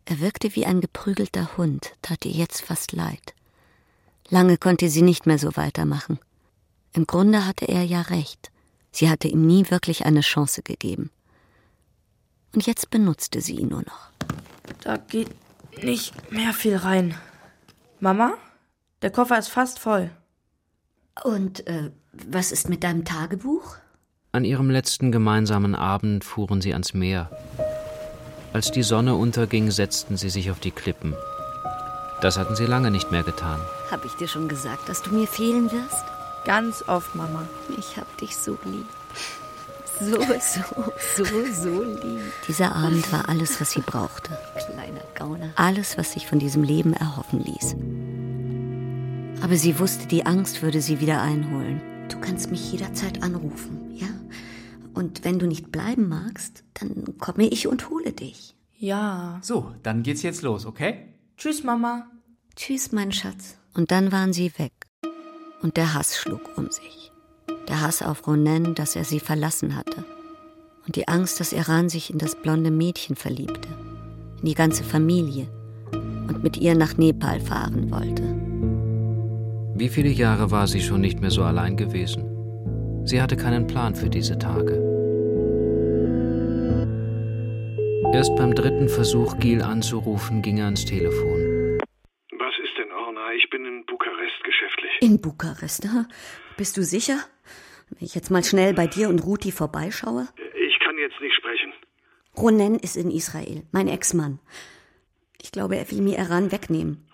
Er 0.06 0.20
wirkte 0.20 0.56
wie 0.56 0.66
ein 0.66 0.82
geprügelter 0.82 1.56
Hund, 1.58 1.94
tat 2.02 2.26
ihr 2.26 2.32
jetzt 2.32 2.64
fast 2.64 2.94
leid. 2.94 3.36
Lange 4.28 4.58
konnte 4.58 4.90
sie 4.90 5.04
nicht 5.04 5.28
mehr 5.28 5.38
so 5.38 5.56
weitermachen. 5.56 6.18
Im 6.94 7.06
Grunde 7.06 7.46
hatte 7.46 7.68
er 7.68 7.84
ja 7.84 8.02
recht. 8.02 8.52
Sie 8.92 9.08
hatte 9.08 9.28
ihm 9.28 9.46
nie 9.46 9.70
wirklich 9.70 10.04
eine 10.08 10.22
Chance 10.22 10.64
gegeben. 10.64 11.12
Und 12.54 12.66
jetzt 12.66 12.90
benutzte 12.90 13.42
sie 13.42 13.56
ihn 13.56 13.70
nur 13.70 13.82
noch. 13.82 14.10
Da 14.82 14.98
geht 14.98 15.30
nicht 15.84 16.32
mehr 16.32 16.54
viel 16.54 16.76
rein. 16.76 17.16
Mama, 18.00 18.34
der 19.02 19.12
Koffer 19.12 19.38
ist 19.38 19.50
fast 19.50 19.80
voll. 19.80 20.12
Und 21.24 21.68
äh, 21.68 21.92
was 22.12 22.52
ist 22.52 22.70
mit 22.70 22.84
deinem 22.84 23.06
Tagebuch? 23.06 23.78
An 24.34 24.46
ihrem 24.46 24.70
letzten 24.70 25.12
gemeinsamen 25.12 25.76
Abend 25.76 26.24
fuhren 26.24 26.62
sie 26.62 26.74
ans 26.74 26.94
Meer. 26.94 27.30
Als 28.54 28.72
die 28.72 28.84
Sonne 28.84 29.16
unterging, 29.16 29.72
setzten 29.72 30.18
sie 30.18 30.30
sich 30.30 30.52
auf 30.52 30.60
die 30.60 30.72
Klippen. 30.72 31.16
Das 32.22 32.38
hatten 32.38 32.56
sie 32.56 32.66
lange 32.66 32.92
nicht 32.92 33.12
mehr 33.12 33.24
getan. 33.24 33.60
Hab 33.90 34.06
ich 34.06 34.14
dir 34.14 34.28
schon 34.28 34.48
gesagt, 34.48 34.90
dass 34.90 35.02
du 35.02 35.12
mir 35.12 35.28
fehlen 35.28 35.72
wirst? 35.72 36.06
Ganz 36.46 36.84
oft, 36.88 37.16
Mama. 37.16 37.48
Ich 37.78 37.98
hab 37.98 38.18
dich 38.18 38.36
so 38.36 38.58
lieb. 38.66 38.86
So, 40.02 40.20
so, 40.20 41.24
so, 41.24 41.54
so 41.54 41.84
lieb. 41.84 42.22
Dieser 42.48 42.76
Abend 42.76 43.12
war 43.12 43.30
alles, 43.30 43.62
was 43.62 43.72
sie 43.72 43.82
brauchte. 43.82 44.36
Kleiner 44.56 45.04
Gauner. 45.14 45.54
Alles, 45.56 45.96
was 45.96 46.14
sich 46.14 46.26
von 46.26 46.40
diesem 46.40 46.64
Leben 46.64 46.94
erhoffen 46.94 47.44
ließ. 47.44 47.76
Aber 49.44 49.56
sie 49.58 49.78
wusste, 49.78 50.08
die 50.08 50.26
Angst 50.26 50.64
würde 50.64 50.82
sie 50.82 51.02
wieder 51.02 51.22
einholen. 51.22 51.82
Du 52.10 52.20
kannst 52.20 52.50
mich 52.50 52.72
jederzeit 52.72 53.22
anrufen, 53.22 53.92
ja? 53.94 54.08
Und 54.96 55.24
wenn 55.24 55.38
du 55.38 55.46
nicht 55.46 55.72
bleiben 55.72 56.10
magst, 56.10 56.64
dann 56.74 57.20
komme 57.20 57.48
ich 57.48 57.68
und 57.68 57.92
hole 57.92 58.12
dich. 58.12 58.56
Ja. 58.80 59.40
So, 59.44 59.72
dann 59.84 60.02
geht's 60.02 60.24
jetzt 60.24 60.42
los, 60.42 60.66
okay? 60.66 61.14
Tschüss, 61.38 61.64
Mama. 61.64 62.08
Tschüss, 62.56 62.92
mein 62.92 63.12
Schatz. 63.12 63.56
Und 63.76 63.92
dann 63.92 64.12
waren 64.12 64.34
sie 64.34 64.52
weg. 64.58 64.74
Und 65.62 65.78
der 65.78 65.94
Hass 65.94 66.18
schlug 66.18 66.58
um 66.58 66.72
sich. 66.72 67.11
Der 67.68 67.82
Hass 67.82 68.02
auf 68.02 68.28
Ronen, 68.28 68.76
dass 68.76 68.96
er 68.96 69.04
sie 69.04 69.20
verlassen 69.20 69.76
hatte. 69.76 70.04
Und 70.86 70.96
die 70.96 71.08
Angst, 71.08 71.40
dass 71.40 71.54
Iran 71.54 71.90
sich 71.90 72.10
in 72.12 72.18
das 72.18 72.36
blonde 72.36 72.72
Mädchen 72.72 73.16
verliebte. 73.16 73.70
In 74.40 74.46
die 74.46 74.56
ganze 74.56 74.84
Familie. 74.84 75.48
Und 75.92 76.44
mit 76.44 76.58
ihr 76.58 76.76
nach 76.76 76.98
Nepal 76.98 77.40
fahren 77.40 77.92
wollte. 77.92 78.24
Wie 79.76 79.90
viele 79.90 80.10
Jahre 80.10 80.52
war 80.52 80.68
sie 80.68 80.82
schon 80.82 81.02
nicht 81.02 81.22
mehr 81.22 81.32
so 81.32 81.44
allein 81.44 81.78
gewesen? 81.78 82.26
Sie 83.06 83.22
hatte 83.22 83.36
keinen 83.36 83.68
Plan 83.68 83.96
für 83.96 84.10
diese 84.10 84.38
Tage. 84.38 84.74
Erst 88.14 88.36
beim 88.36 88.54
dritten 88.54 88.90
Versuch, 88.90 89.40
Gil 89.40 89.62
anzurufen, 89.62 90.42
ging 90.42 90.58
er 90.58 90.66
ans 90.66 90.86
Telefon. 90.86 91.80
Was 92.38 92.54
ist 92.62 92.78
denn, 92.78 92.92
Orna? 92.92 93.34
Ich 93.34 93.50
bin 93.50 93.66
in 93.66 93.86
Bukarest 93.86 94.44
geschäftlich. 94.44 94.92
In 95.00 95.20
Bukarest? 95.22 95.88
Bist 96.58 96.78
du 96.78 96.84
sicher? 96.84 97.18
Wenn 97.90 98.06
ich 98.06 98.16
jetzt 98.16 98.32
mal 98.32 98.44
schnell 98.44 98.74
bei 98.74 98.88
dir 98.88 99.10
und 99.10 99.20
Ruti 99.20 99.52
vorbeischaue? 99.52 100.28
Ich 100.56 100.80
kann 100.80 100.98
jetzt 100.98 101.20
nicht 101.20 101.36
sprechen. 101.36 101.74
Ronen 102.38 102.80
ist 102.80 102.96
in 102.96 103.12
Israel, 103.12 103.64
mein 103.72 103.88
Ex-Mann. 103.88 104.40
Ich 105.42 105.52
glaube, 105.52 105.76
er 105.76 105.90
will 105.92 106.02
mir 106.02 106.18
Iran 106.18 106.52
wegnehmen. 106.52 107.08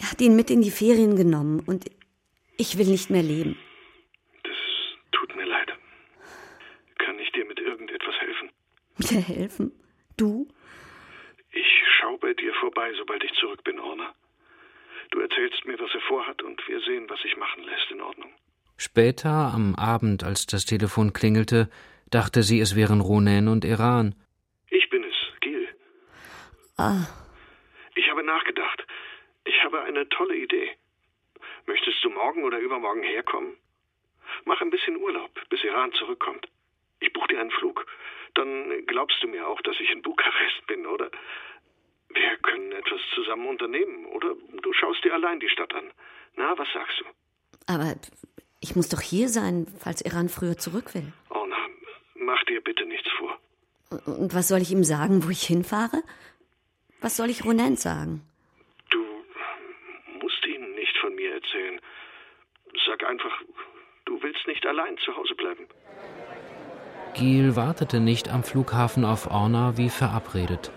Er 0.00 0.10
hat 0.10 0.20
ihn 0.20 0.34
mit 0.34 0.50
in 0.50 0.62
die 0.62 0.70
Ferien 0.70 1.14
genommen 1.14 1.60
und 1.66 1.90
ich 2.56 2.78
will 2.78 2.86
nicht 2.86 3.10
mehr 3.10 3.22
leben. 3.22 3.56
Tut 5.12 5.36
mir 5.36 5.44
leid. 5.46 5.70
Kann 6.98 7.18
ich 7.18 7.30
dir 7.32 7.44
mit 7.44 7.60
irgendetwas 7.60 8.14
helfen? 8.18 8.50
Mir 8.98 9.20
helfen? 9.20 9.72
Du? 10.16 10.48
Ich 11.52 11.66
schau 11.98 12.16
bei 12.18 12.32
dir 12.34 12.52
vorbei, 12.60 12.92
sobald 12.98 13.22
ich 13.24 13.32
zurück 13.34 13.62
bin, 13.64 13.78
Orna. 13.78 14.14
Du 15.10 15.20
erzählst 15.20 15.64
mir, 15.66 15.78
was 15.78 15.92
er 15.92 16.00
vorhat, 16.02 16.42
und 16.42 16.66
wir 16.68 16.80
sehen, 16.80 17.08
was 17.08 17.20
sich 17.20 17.36
machen 17.36 17.64
lässt. 17.64 17.90
In 17.90 18.00
Ordnung. 18.00 18.32
Später, 18.76 19.52
am 19.54 19.74
Abend, 19.74 20.24
als 20.24 20.46
das 20.46 20.64
Telefon 20.64 21.12
klingelte, 21.12 21.68
dachte 22.10 22.42
sie, 22.42 22.60
es 22.60 22.76
wären 22.76 23.00
Ronen 23.00 23.48
und 23.48 23.64
Iran. 23.64 24.14
Ich 24.68 24.88
bin 24.88 25.04
es, 25.04 25.40
Gil. 25.40 25.68
Ah. 26.76 27.06
Ich 27.94 28.08
habe 28.10 28.22
nachgedacht. 28.22 28.86
Ich 29.44 29.62
habe 29.64 29.82
eine 29.82 30.08
tolle 30.08 30.36
Idee. 30.36 30.70
Möchtest 31.66 32.02
du 32.02 32.10
morgen 32.10 32.44
oder 32.44 32.58
übermorgen 32.58 33.02
herkommen? 33.02 33.56
Mach 34.44 34.60
ein 34.60 34.70
bisschen 34.70 34.96
Urlaub, 34.96 35.30
bis 35.50 35.62
Iran 35.64 35.92
zurückkommt. 35.92 36.48
Ich 37.00 37.12
buche 37.12 37.28
dir 37.28 37.40
einen 37.40 37.50
Flug. 37.50 37.86
Dann 38.34 38.86
glaubst 38.86 39.22
du 39.22 39.28
mir 39.28 39.46
auch, 39.46 39.60
dass 39.62 39.78
ich 39.80 39.90
in 39.90 40.02
Bukarest 40.02 40.66
bin, 40.66 40.86
oder? 40.86 41.10
Wir 42.08 42.36
können 42.38 42.72
etwas 42.72 43.00
zusammen 43.14 43.46
unternehmen, 43.46 44.06
oder 44.06 44.34
du 44.62 44.72
schaust 44.72 45.04
dir 45.04 45.14
allein 45.14 45.40
die 45.40 45.48
Stadt 45.48 45.74
an. 45.74 45.92
Na, 46.36 46.56
was 46.58 46.68
sagst 46.72 47.00
du? 47.00 47.04
Aber 47.70 47.94
ich 48.58 48.74
muss 48.74 48.88
doch 48.88 49.00
hier 49.00 49.28
sein, 49.28 49.68
falls 49.78 50.00
Iran 50.00 50.28
früher 50.28 50.58
zurück 50.58 50.92
will. 50.92 51.12
Oh 51.30 51.46
na, 51.48 51.56
mach 52.16 52.42
dir 52.46 52.60
bitte 52.60 52.84
nichts 52.84 53.08
vor. 53.16 53.32
Und 54.18 54.34
was 54.34 54.48
soll 54.48 54.60
ich 54.60 54.72
ihm 54.72 54.82
sagen, 54.82 55.24
wo 55.24 55.30
ich 55.30 55.44
hinfahre? 55.44 56.02
Was 57.00 57.16
soll 57.16 57.30
ich 57.30 57.44
Ronen 57.44 57.76
sagen? 57.76 58.22
Du 58.90 58.98
musst 60.20 60.44
ihm 60.46 60.74
nicht 60.74 60.96
von 61.00 61.14
mir 61.14 61.32
erzählen. 61.34 61.80
Sag 62.86 63.04
einfach, 63.08 63.30
du 64.04 64.20
willst 64.20 64.44
nicht 64.48 64.66
allein 64.66 64.96
zu 65.04 65.16
Hause 65.16 65.34
bleiben. 65.36 65.64
Giel 67.14 67.54
wartete 67.54 68.00
nicht 68.00 68.28
am 68.30 68.42
Flughafen 68.42 69.04
auf 69.04 69.30
Orna 69.30 69.76
wie 69.76 69.90
verabredet. 69.90 70.72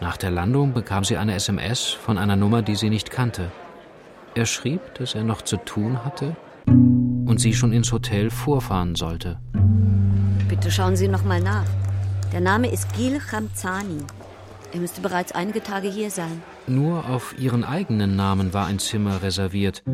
Nach 0.00 0.18
der 0.18 0.30
Landung 0.30 0.74
bekam 0.74 1.02
sie 1.04 1.16
eine 1.16 1.34
SMS 1.34 1.88
von 1.88 2.18
einer 2.18 2.36
Nummer, 2.36 2.60
die 2.60 2.74
sie 2.74 2.90
nicht 2.90 3.10
kannte. 3.10 3.50
Er 4.36 4.46
schrieb, 4.46 4.80
dass 4.96 5.14
er 5.14 5.22
noch 5.22 5.42
zu 5.42 5.56
tun 5.58 6.04
hatte 6.04 6.34
und 6.66 7.38
sie 7.38 7.54
schon 7.54 7.72
ins 7.72 7.92
Hotel 7.92 8.30
vorfahren 8.30 8.96
sollte. 8.96 9.38
Bitte 10.48 10.72
schauen 10.72 10.96
Sie 10.96 11.06
noch 11.06 11.24
mal 11.24 11.40
nach. 11.40 11.66
Der 12.32 12.40
Name 12.40 12.68
ist 12.68 12.92
Gil 12.94 13.20
Khamzani. 13.20 13.98
Er 14.72 14.80
müsste 14.80 15.00
bereits 15.00 15.30
einige 15.30 15.62
Tage 15.62 15.88
hier 15.88 16.10
sein. 16.10 16.42
Nur 16.66 17.08
auf 17.08 17.36
ihren 17.38 17.62
eigenen 17.62 18.16
Namen 18.16 18.52
war 18.52 18.66
ein 18.66 18.80
Zimmer 18.80 19.22
reserviert. 19.22 19.84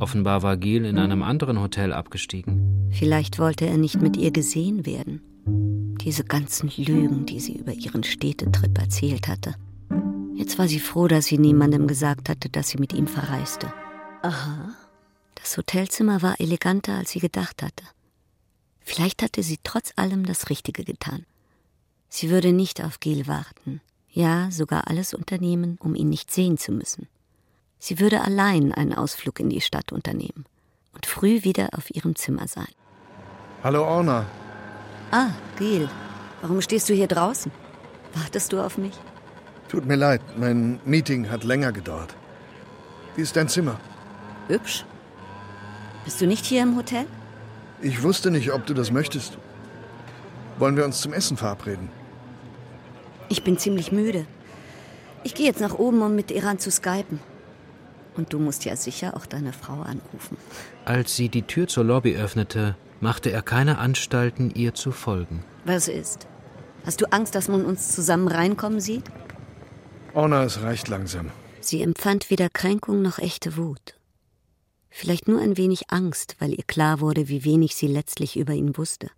Offenbar 0.00 0.42
war 0.42 0.56
Gil 0.56 0.84
in 0.86 0.98
einem 0.98 1.22
anderen 1.22 1.60
Hotel 1.60 1.92
abgestiegen. 1.92 2.90
Vielleicht 2.90 3.38
wollte 3.38 3.66
er 3.66 3.78
nicht 3.78 4.02
mit 4.02 4.16
ihr 4.16 4.32
gesehen 4.32 4.86
werden. 4.86 5.20
Diese 6.00 6.24
ganzen 6.24 6.68
Lügen, 6.76 7.26
die 7.26 7.38
sie 7.38 7.58
über 7.58 7.72
ihren 7.72 8.02
Städtetrip 8.02 8.76
erzählt 8.76 9.28
hatte. 9.28 9.54
Jetzt 10.34 10.58
war 10.58 10.66
sie 10.66 10.80
froh, 10.80 11.06
dass 11.06 11.26
sie 11.26 11.38
niemandem 11.38 11.86
gesagt 11.86 12.28
hatte, 12.28 12.48
dass 12.48 12.70
sie 12.70 12.78
mit 12.78 12.92
ihm 12.92 13.06
verreiste. 13.06 13.72
Aha. 14.24 14.72
Das 15.34 15.54
Hotelzimmer 15.58 16.22
war 16.22 16.40
eleganter, 16.40 16.94
als 16.94 17.10
sie 17.10 17.18
gedacht 17.18 17.62
hatte. 17.62 17.84
Vielleicht 18.80 19.22
hatte 19.22 19.42
sie 19.42 19.58
trotz 19.62 19.92
allem 19.96 20.24
das 20.24 20.48
Richtige 20.48 20.82
getan. 20.82 21.26
Sie 22.08 22.30
würde 22.30 22.52
nicht 22.52 22.82
auf 22.82 23.00
Gil 23.00 23.26
warten, 23.26 23.82
ja 24.08 24.50
sogar 24.50 24.88
alles 24.88 25.12
unternehmen, 25.12 25.76
um 25.78 25.94
ihn 25.94 26.08
nicht 26.08 26.30
sehen 26.30 26.56
zu 26.56 26.72
müssen. 26.72 27.06
Sie 27.78 28.00
würde 28.00 28.22
allein 28.22 28.72
einen 28.72 28.94
Ausflug 28.94 29.40
in 29.40 29.50
die 29.50 29.60
Stadt 29.60 29.92
unternehmen 29.92 30.46
und 30.94 31.04
früh 31.04 31.44
wieder 31.44 31.68
auf 31.76 31.94
ihrem 31.94 32.16
Zimmer 32.16 32.48
sein. 32.48 32.72
Hallo 33.62 33.84
Orna. 33.84 34.24
Ah, 35.10 35.32
Gil, 35.58 35.86
warum 36.40 36.62
stehst 36.62 36.88
du 36.88 36.94
hier 36.94 37.08
draußen? 37.08 37.52
Wartest 38.14 38.54
du 38.54 38.64
auf 38.64 38.78
mich? 38.78 38.94
Tut 39.68 39.84
mir 39.84 39.96
leid, 39.96 40.22
mein 40.38 40.80
Meeting 40.86 41.28
hat 41.28 41.44
länger 41.44 41.72
gedauert. 41.72 42.16
Wie 43.16 43.22
ist 43.22 43.36
dein 43.36 43.50
Zimmer? 43.50 43.78
Hübsch. 44.48 44.84
Bist 46.04 46.20
du 46.20 46.26
nicht 46.26 46.44
hier 46.44 46.62
im 46.62 46.76
Hotel? 46.76 47.06
Ich 47.80 48.02
wusste 48.02 48.30
nicht, 48.30 48.52
ob 48.52 48.66
du 48.66 48.74
das 48.74 48.90
möchtest. 48.90 49.38
Wollen 50.58 50.76
wir 50.76 50.84
uns 50.84 51.00
zum 51.00 51.12
Essen 51.12 51.36
verabreden? 51.36 51.88
Ich 53.28 53.42
bin 53.42 53.58
ziemlich 53.58 53.90
müde. 53.90 54.26
Ich 55.24 55.34
gehe 55.34 55.46
jetzt 55.46 55.60
nach 55.60 55.74
oben, 55.74 56.02
um 56.02 56.14
mit 56.14 56.30
Iran 56.30 56.58
zu 56.58 56.70
skypen. 56.70 57.18
Und 58.16 58.32
du 58.32 58.38
musst 58.38 58.64
ja 58.64 58.76
sicher 58.76 59.16
auch 59.16 59.26
deine 59.26 59.52
Frau 59.52 59.80
anrufen. 59.80 60.36
Als 60.84 61.16
sie 61.16 61.28
die 61.28 61.42
Tür 61.42 61.66
zur 61.66 61.84
Lobby 61.84 62.16
öffnete, 62.16 62.76
machte 63.00 63.30
er 63.30 63.42
keine 63.42 63.78
Anstalten, 63.78 64.50
ihr 64.54 64.74
zu 64.74 64.92
folgen. 64.92 65.42
Was 65.64 65.88
ist? 65.88 66.26
Hast 66.86 67.00
du 67.00 67.06
Angst, 67.10 67.34
dass 67.34 67.48
man 67.48 67.64
uns 67.64 67.94
zusammen 67.94 68.28
reinkommen 68.28 68.80
sieht? 68.80 69.04
Orna, 70.12 70.44
es 70.44 70.62
reicht 70.62 70.88
langsam. 70.88 71.30
Sie 71.60 71.82
empfand 71.82 72.30
weder 72.30 72.50
Kränkung 72.50 73.02
noch 73.02 73.18
echte 73.18 73.56
Wut. 73.56 73.94
Vielleicht 74.96 75.26
nur 75.26 75.40
ein 75.40 75.56
wenig 75.56 75.90
Angst, 75.90 76.36
weil 76.40 76.52
ihr 76.52 76.62
klar 76.62 77.00
wurde, 77.00 77.28
wie 77.28 77.44
wenig 77.44 77.74
sie 77.74 77.88
letztlich 77.88 78.36
über 78.36 78.52
ihn 78.52 78.78
wusste. 78.78 79.10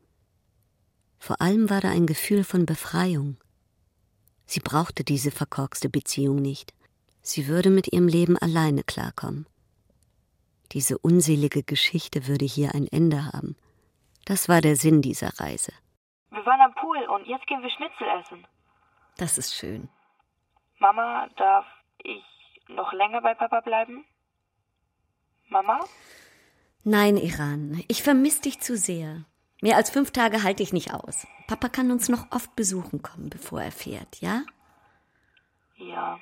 Vor 1.18 1.42
allem 1.42 1.68
war 1.68 1.82
da 1.82 1.90
ein 1.90 2.06
Gefühl 2.06 2.44
von 2.44 2.64
Befreiung. 2.64 3.36
Sie 4.46 4.60
brauchte 4.60 5.04
diese 5.04 5.30
verkorkste 5.30 5.90
Beziehung 5.90 6.36
nicht. 6.36 6.72
Sie 7.20 7.46
würde 7.46 7.68
mit 7.68 7.92
ihrem 7.92 8.08
Leben 8.08 8.38
alleine 8.38 8.84
klarkommen. 8.84 9.46
Diese 10.72 10.96
unselige 10.96 11.62
Geschichte 11.62 12.26
würde 12.26 12.46
hier 12.46 12.74
ein 12.74 12.88
Ende 12.90 13.26
haben. 13.26 13.54
Das 14.24 14.48
war 14.48 14.62
der 14.62 14.76
Sinn 14.76 15.02
dieser 15.02 15.38
Reise. 15.38 15.72
Wir 16.30 16.46
waren 16.46 16.62
am 16.62 16.74
Pool 16.74 17.02
und 17.10 17.26
jetzt 17.26 17.46
gehen 17.48 17.60
wir 17.60 17.70
Schnitzel 17.70 18.08
essen. 18.18 18.46
Das 19.18 19.36
ist 19.36 19.54
schön. 19.54 19.90
Mama, 20.78 21.28
darf 21.36 21.66
ich 22.02 22.24
noch 22.66 22.94
länger 22.94 23.20
bei 23.20 23.34
Papa 23.34 23.60
bleiben? 23.60 24.06
Mama? 25.48 25.80
Nein, 26.85 27.16
Iran, 27.16 27.82
ich 27.88 28.02
vermisse 28.02 28.42
dich 28.42 28.61
zu 28.61 28.76
sehr. 28.76 29.24
Mehr 29.62 29.76
als 29.76 29.90
fünf 29.90 30.11
Tage 30.11 30.42
halte 30.42 30.62
ich 30.62 30.72
nicht 30.72 30.92
aus. 30.92 31.26
Papa 31.46 31.68
kann 31.68 31.90
uns 31.90 32.09
noch 32.09 32.30
oft 32.30 32.54
besuchen 32.56 33.02
kommen, 33.02 33.30
bevor 33.30 33.62
er 33.62 33.72
fährt, 33.72 34.20
ja? 34.20 34.42
Ja. 35.76 36.18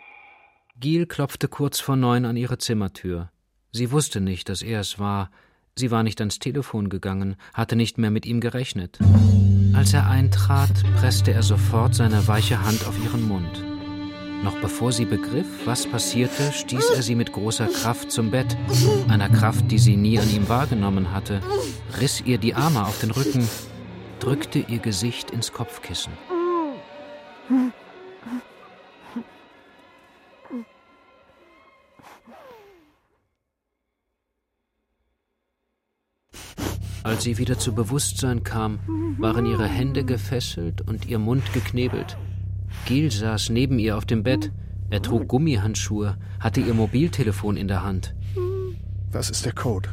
Giel 0.79 1.07
klopfte 1.07 1.49
kurz 1.49 1.81
vor 1.81 1.97
neun 1.97 2.25
an 2.25 2.37
ihre 2.37 2.59
Zimmertür. 2.59 3.31
Sie 3.73 3.91
wusste 3.91 4.21
nicht, 4.21 4.49
dass 4.49 4.63
er 4.63 4.81
es 4.81 4.99
war. 4.99 5.31
Sie 5.77 5.91
war 5.91 6.03
nicht 6.03 6.21
ans 6.21 6.39
Telefon 6.39 6.89
gegangen, 6.89 7.37
hatte 7.53 7.77
nicht 7.77 7.99
mehr 7.99 8.11
mit 8.11 8.27
ihm 8.27 8.41
gerechnet. 8.41 8.99
Als 9.75 9.93
er 9.93 10.09
eintrat, 10.09 10.71
presste 10.97 11.33
er 11.33 11.43
sofort 11.43 11.95
seine 11.95 12.29
weiche 12.29 12.65
Hand 12.65 12.87
auf 12.87 12.97
ihren 13.03 13.27
Mund. 13.27 13.74
Noch 14.45 14.61
bevor 14.61 14.93
sie 14.93 15.07
begriff, 15.07 15.47
was 15.65 15.87
passierte, 15.87 16.53
stieß 16.53 16.91
er 16.91 17.03
sie 17.03 17.15
mit 17.15 17.33
großer 17.33 17.67
Kraft 17.67 18.13
zum 18.13 18.31
Bett, 18.31 18.59
einer 19.09 19.31
Kraft, 19.31 19.71
die 19.71 19.79
sie 19.79 19.97
nie 19.97 20.19
an 20.19 20.29
ihm 20.29 20.51
wahrgenommen 20.51 21.13
hatte, 21.13 21.41
riss 21.99 22.21
ihr 22.27 22.37
die 22.37 22.55
Arme 22.55 22.87
auf 22.87 23.01
den 23.01 23.11
Rücken, 23.11 23.49
drückte 24.21 24.59
ihr 24.59 24.81
Gesicht 24.81 25.31
ins 25.31 25.51
Kopfkissen. 25.51 26.13
Als 37.03 37.23
sie 37.23 37.39
wieder 37.39 37.59
zu 37.59 37.75
Bewusstsein 37.75 38.45
kam, 38.45 38.79
waren 39.19 39.47
ihre 39.47 39.67
Hände 39.67 40.05
gefesselt 40.05 40.83
und 40.87 41.07
ihr 41.07 41.19
Mund 41.19 41.51
geknebelt. 41.55 42.19
Gil 42.85 43.11
saß 43.11 43.51
neben 43.51 43.79
ihr 43.79 43.97
auf 43.97 44.05
dem 44.05 44.23
Bett. 44.23 44.53
Er 44.91 45.01
trug 45.01 45.29
Gummihandschuhe, 45.29 46.17
hatte 46.39 46.61
ihr 46.61 46.75
Mobiltelefon 46.75 47.57
in 47.57 47.69
der 47.69 47.83
Hand. 47.83 48.15
Was 49.11 49.31
ist 49.31 49.45
der 49.47 49.53
Code? 49.53 49.89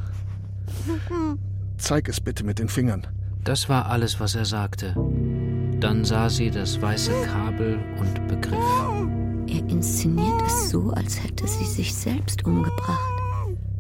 Zeig 1.78 2.10
es 2.10 2.20
bitte 2.20 2.44
mit 2.44 2.60
den 2.60 2.70
Fingern. 2.70 3.08
Das 3.44 3.70
war 3.70 3.88
alles, 3.88 4.20
was 4.20 4.36
er 4.36 4.46
sagte. 4.46 4.96
Dann 5.80 6.06
sah 6.06 6.30
sie 6.30 6.52
das 6.52 6.82
weiße 6.82 7.12
Kabel 7.26 7.80
und 8.00 8.28
begriff. 8.28 8.58
Er 9.48 9.68
inszeniert 9.70 10.42
es 10.46 10.70
so, 10.70 10.92
als 10.92 11.24
hätte 11.24 11.48
sie 11.48 11.66
sich 11.66 11.94
selbst 11.94 12.46
umgebracht. 12.46 13.22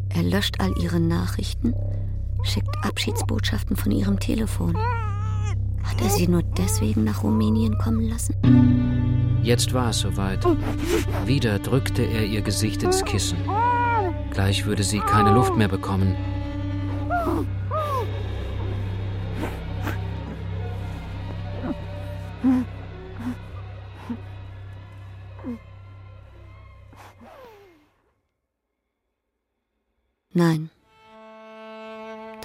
Er 0.10 0.24
löscht 0.24 0.60
all 0.60 0.74
ihre 0.82 1.00
Nachrichten, 1.00 1.74
schickt 2.44 2.76
Abschiedsbotschaften 2.84 3.76
von 3.76 3.92
ihrem 3.92 4.20
Telefon. 4.20 4.76
Hat 5.84 6.02
er 6.02 6.10
sie 6.10 6.28
nur 6.28 6.44
deswegen 6.44 7.04
nach 7.04 7.24
Rumänien 7.24 7.78
kommen 7.78 8.02
lassen? 8.02 8.36
Jetzt 9.44 9.74
war 9.74 9.90
es 9.90 10.00
soweit. 10.00 10.46
Wieder 11.26 11.58
drückte 11.60 12.04
er 12.04 12.26
ihr 12.26 12.42
Gesicht 12.42 12.84
ins 12.84 13.04
Kissen. 13.04 13.38
Gleich 14.32 14.66
würde 14.66 14.84
sie 14.84 15.00
keine 15.00 15.32
Luft 15.32 15.56
mehr 15.58 15.68
bekommen. 15.68 16.16
Nein, 30.34 30.70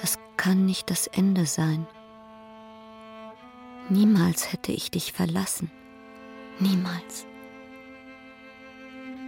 das 0.01 0.19
kann 0.37 0.67
nicht 0.67 0.91
das 0.91 1.07
Ende 1.07 1.47
sein. 1.47 1.87
Niemals 3.89 4.53
hätte 4.53 4.73
ich 4.73 4.91
dich 4.91 5.13
verlassen. 5.13 5.71
Niemals. 6.59 7.27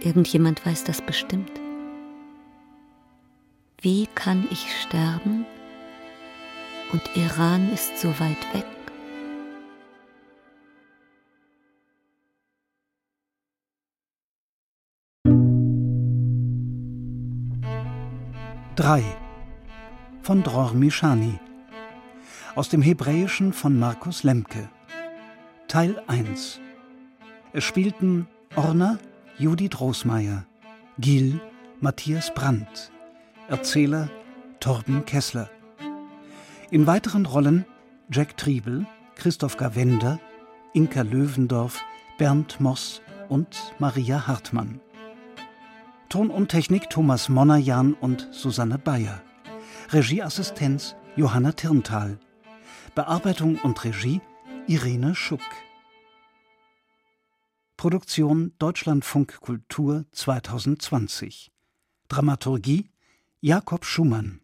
Irgendjemand 0.01 0.65
weiß 0.65 0.83
das 0.83 1.01
bestimmt. 1.01 1.51
Wie 3.81 4.07
kann 4.15 4.47
ich 4.49 4.81
sterben? 4.81 5.45
Und 6.91 7.01
Iran 7.15 7.71
ist 7.71 7.99
so 7.99 8.09
weit 8.19 8.53
weg. 8.53 8.65
Drei 18.75 19.03
von 20.23 20.41
Dror 20.41 20.73
Mishani 20.73 21.37
aus 22.55 22.69
dem 22.69 22.81
Hebräischen 22.81 23.51
von 23.51 23.77
Markus 23.77 24.23
Lemke 24.23 24.69
Teil 25.67 26.01
1 26.07 26.61
es 27.51 27.63
spielten 27.63 28.27
Orna 28.55 28.99
Judith 29.39 29.79
Rosmeier, 29.79 30.45
Gil 30.99 31.41
Matthias 31.79 32.31
Brandt, 32.35 32.91
Erzähler 33.47 34.11
Torben 34.59 35.03
Kessler. 35.05 35.49
In 36.69 36.85
weiteren 36.85 37.25
Rollen 37.25 37.65
Jack 38.11 38.37
Triebel, 38.37 38.85
Christoph 39.15 39.57
Gawender, 39.57 40.19
Inka 40.73 41.01
Löwendorf, 41.01 41.81
Bernd 42.19 42.59
Moss 42.59 43.01
und 43.29 43.73
Maria 43.79 44.27
Hartmann. 44.27 44.79
Ton 46.07 46.29
und 46.29 46.49
Technik 46.49 46.91
Thomas 46.91 47.29
Monnerjan 47.29 47.93
und 47.93 48.27
Susanne 48.31 48.77
Bayer. 48.77 49.23
Regieassistenz 49.91 50.95
Johanna 51.15 51.53
Tirntal. 51.53 52.19
Bearbeitung 52.93 53.57
und 53.63 53.83
Regie 53.83 54.21
Irene 54.67 55.15
Schuck. 55.15 55.41
Produktion 57.79 58.51
Deutschlandfunk 58.59 59.39
Kultur 59.39 60.03
2020. 60.11 61.49
Dramaturgie 62.09 62.91
Jakob 63.39 63.85
Schumann. 63.85 64.41